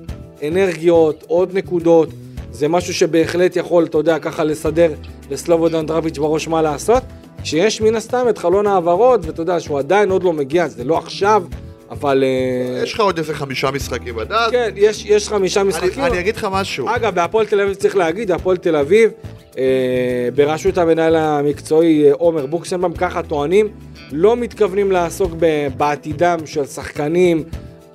אנרגיות, 0.49 1.25
עוד 1.27 1.55
נקודות, 1.55 2.09
זה 2.53 2.69
משהו 2.69 2.95
שבהחלט 2.95 3.57
יכול, 3.57 3.85
אתה 3.85 3.99
יודע, 3.99 4.19
ככה 4.19 4.45
לסדר 4.45 4.93
לסלובודן 5.31 5.87
דרביץ' 5.87 6.19
בראש 6.19 6.49
מה 6.49 6.63
לעשות. 6.63 7.03
כשיש 7.43 7.81
מן 7.81 7.97
הסתם 7.97 8.27
את 8.29 8.39
חלון 8.39 8.67
העברות, 8.67 9.27
ואתה 9.27 9.43
יודע 9.43 9.61
שהוא 9.61 9.79
עדיין 9.79 10.11
עוד 10.11 10.23
לא 10.23 10.33
מגיע, 10.33 10.69
זה 10.69 10.85
לא 10.85 10.99
עכשיו, 10.99 11.45
אבל... 11.91 12.25
אה, 12.25 12.83
יש 12.83 12.95
לך 12.95 13.01
עוד 13.01 13.19
איזה 13.19 13.35
חמישה 13.35 13.71
משחקים 13.71 14.19
עד. 14.19 14.33
כן, 14.51 14.71
יש, 14.77 15.05
יש 15.07 15.29
חמישה 15.29 15.65
משחקים. 15.65 16.05
אני 16.05 16.11
אני 16.11 16.21
אגיד 16.21 16.37
לך 16.37 16.47
משהו. 16.51 16.87
אגב, 16.89 17.15
בהפועל 17.15 17.47
תל 17.47 17.61
אביב 17.61 17.75
צריך 17.75 17.97
להגיד, 17.97 18.31
הפועל 18.31 18.57
תל 18.57 18.77
אביב, 18.77 19.11
אה, 19.59 20.29
בראשות 20.35 20.79
המנהל 20.79 21.17
המקצועי 21.17 22.09
אה, 22.09 22.13
עומר 22.13 22.47
בוקסנבאום, 22.47 22.93
ככה 22.93 23.23
טוענים, 23.23 23.69
לא 24.13 24.37
מתכוונים 24.37 24.93
לעסוק 24.93 25.33
בעתידם 25.77 26.39
של 26.45 26.67
שחקנים 26.67 27.45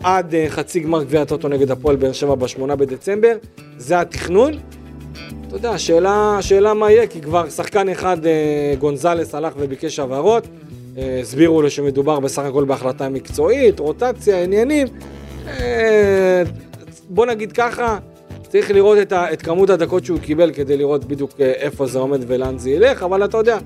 עד 0.03 0.35
אה, 0.35 0.45
חצי 0.49 0.79
גמר 0.79 1.03
גביע 1.03 1.21
הטוטו 1.21 1.47
נגד 1.47 1.71
הפועל 1.71 1.95
באר 1.95 2.11
שבע 2.11 2.35
בשמונה 2.35 2.75
בדצמבר, 2.75 3.35
זה 3.77 3.99
התכנון. 3.99 4.53
אתה 5.47 5.55
יודע, 5.55 5.71
השאלה, 5.71 6.73
מה 6.73 6.91
יהיה, 6.91 7.07
כי 7.07 7.21
כבר 7.21 7.49
שחקן 7.49 7.89
אחד, 7.89 8.25
אה, 8.25 8.73
גונזלס, 8.79 9.35
הלך 9.35 9.53
וביקש 9.57 9.99
הבהרות. 9.99 10.47
אה, 10.97 11.19
הסבירו 11.21 11.61
לו 11.61 11.69
שמדובר 11.69 12.19
בסך 12.19 12.43
הכל 12.43 12.63
בהחלטה 12.63 13.09
מקצועית, 13.09 13.79
רוטציה, 13.79 14.43
עניינים. 14.43 14.87
אה, 15.47 16.43
בוא 17.09 17.25
נגיד 17.25 17.51
ככה, 17.51 17.97
צריך 18.49 18.71
לראות 18.71 18.97
את, 18.97 19.11
ה, 19.11 19.33
את 19.33 19.41
כמות 19.41 19.69
הדקות 19.69 20.05
שהוא 20.05 20.19
קיבל 20.19 20.51
כדי 20.53 20.77
לראות 20.77 21.05
בדיוק 21.05 21.31
איפה 21.39 21.87
זה 21.87 21.99
עומד 21.99 22.19
ולאן 22.27 22.57
זה 22.57 22.69
ילך, 22.69 23.03
אבל 23.03 23.25
אתה 23.25 23.37
יודע, 23.37 23.57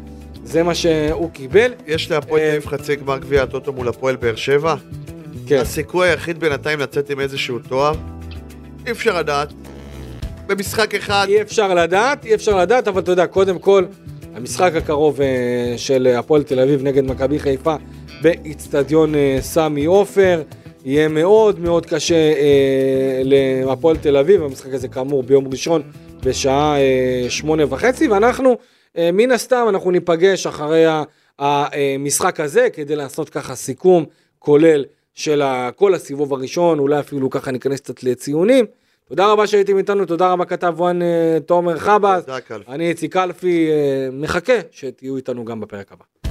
זה 0.43 0.63
מה 0.63 0.75
שהוא 0.75 1.31
קיבל. 1.31 1.73
יש 1.87 2.11
להפועל 2.11 2.41
תל 2.41 2.47
אביב 2.47 2.65
חצי 2.65 2.95
גמר 2.95 3.17
גביע 3.17 3.43
הטוטו 3.43 3.73
מול 3.73 3.87
הפועל 3.87 4.15
באר 4.15 4.35
שבע. 4.35 4.75
כן, 5.47 5.57
הסיכוי 5.57 6.09
היחיד 6.09 6.39
בינתיים 6.39 6.79
לצאת 6.79 7.09
עם 7.09 7.19
איזשהו 7.19 7.59
תואר, 7.59 7.93
אי 8.85 8.91
אפשר 8.91 9.17
לדעת. 9.17 9.53
במשחק 10.51 10.95
אחד, 10.95 11.25
אי 11.29 11.41
אפשר 11.41 11.73
לדעת, 11.73 12.25
אי 12.25 12.35
אפשר 12.35 12.57
לדעת, 12.57 12.87
אבל 12.87 13.01
אתה 13.01 13.11
יודע, 13.11 13.27
קודם 13.27 13.59
כל, 13.59 13.85
המשחק 14.35 14.75
הקרוב 14.75 15.21
אה, 15.21 15.73
של 15.77 16.07
הפועל 16.07 16.43
תל 16.43 16.59
אביב 16.59 16.83
נגד 16.83 17.03
מכבי 17.03 17.39
חיפה 17.39 17.75
באיצטדיון 18.21 19.15
אה, 19.15 19.37
סמי 19.41 19.85
עופר, 19.85 20.41
יהיה 20.85 21.07
מאוד 21.07 21.59
מאוד 21.59 21.85
קשה 21.85 22.15
אה, 22.15 23.21
להפועל 23.23 23.97
תל 23.97 24.17
אביב, 24.17 24.43
המשחק 24.43 24.73
הזה 24.73 24.87
כאמור 24.87 25.23
ביום 25.23 25.47
ראשון 25.47 25.81
בשעה 26.23 26.75
שמונה 27.29 27.63
וחצי, 27.69 28.07
ואנחנו, 28.07 28.57
מן 28.95 29.31
הסתם, 29.31 29.65
אנחנו 29.69 29.91
ניפגש 29.91 30.47
אחרי 30.47 30.85
המשחק 31.39 32.39
הזה 32.39 32.67
כדי 32.73 32.95
לעשות 32.95 33.29
ככה 33.29 33.55
סיכום 33.55 34.05
כולל 34.39 34.85
של 35.13 35.41
כל 35.75 35.93
הסיבוב 35.93 36.33
הראשון, 36.33 36.79
אולי 36.79 36.99
אפילו 36.99 37.29
ככה 37.29 37.51
ניכנס 37.51 37.79
קצת 37.79 38.03
לציונים. 38.03 38.65
תודה 39.11 39.31
רבה 39.31 39.47
שהייתם 39.47 39.77
איתנו, 39.77 40.05
תודה 40.05 40.31
רבה 40.31 40.45
כתב 40.45 40.73
וואן 40.77 41.01
אה, 41.01 41.37
תומר 41.45 41.77
קלפי. 41.77 42.71
אני 42.71 42.89
איציק 42.89 43.13
קלפי, 43.13 43.69
אה, 43.71 44.09
מחכה 44.11 44.53
שתהיו 44.71 45.15
איתנו 45.17 45.45
גם 45.45 45.59
בפרק 45.59 45.91
הבא. 45.91 46.30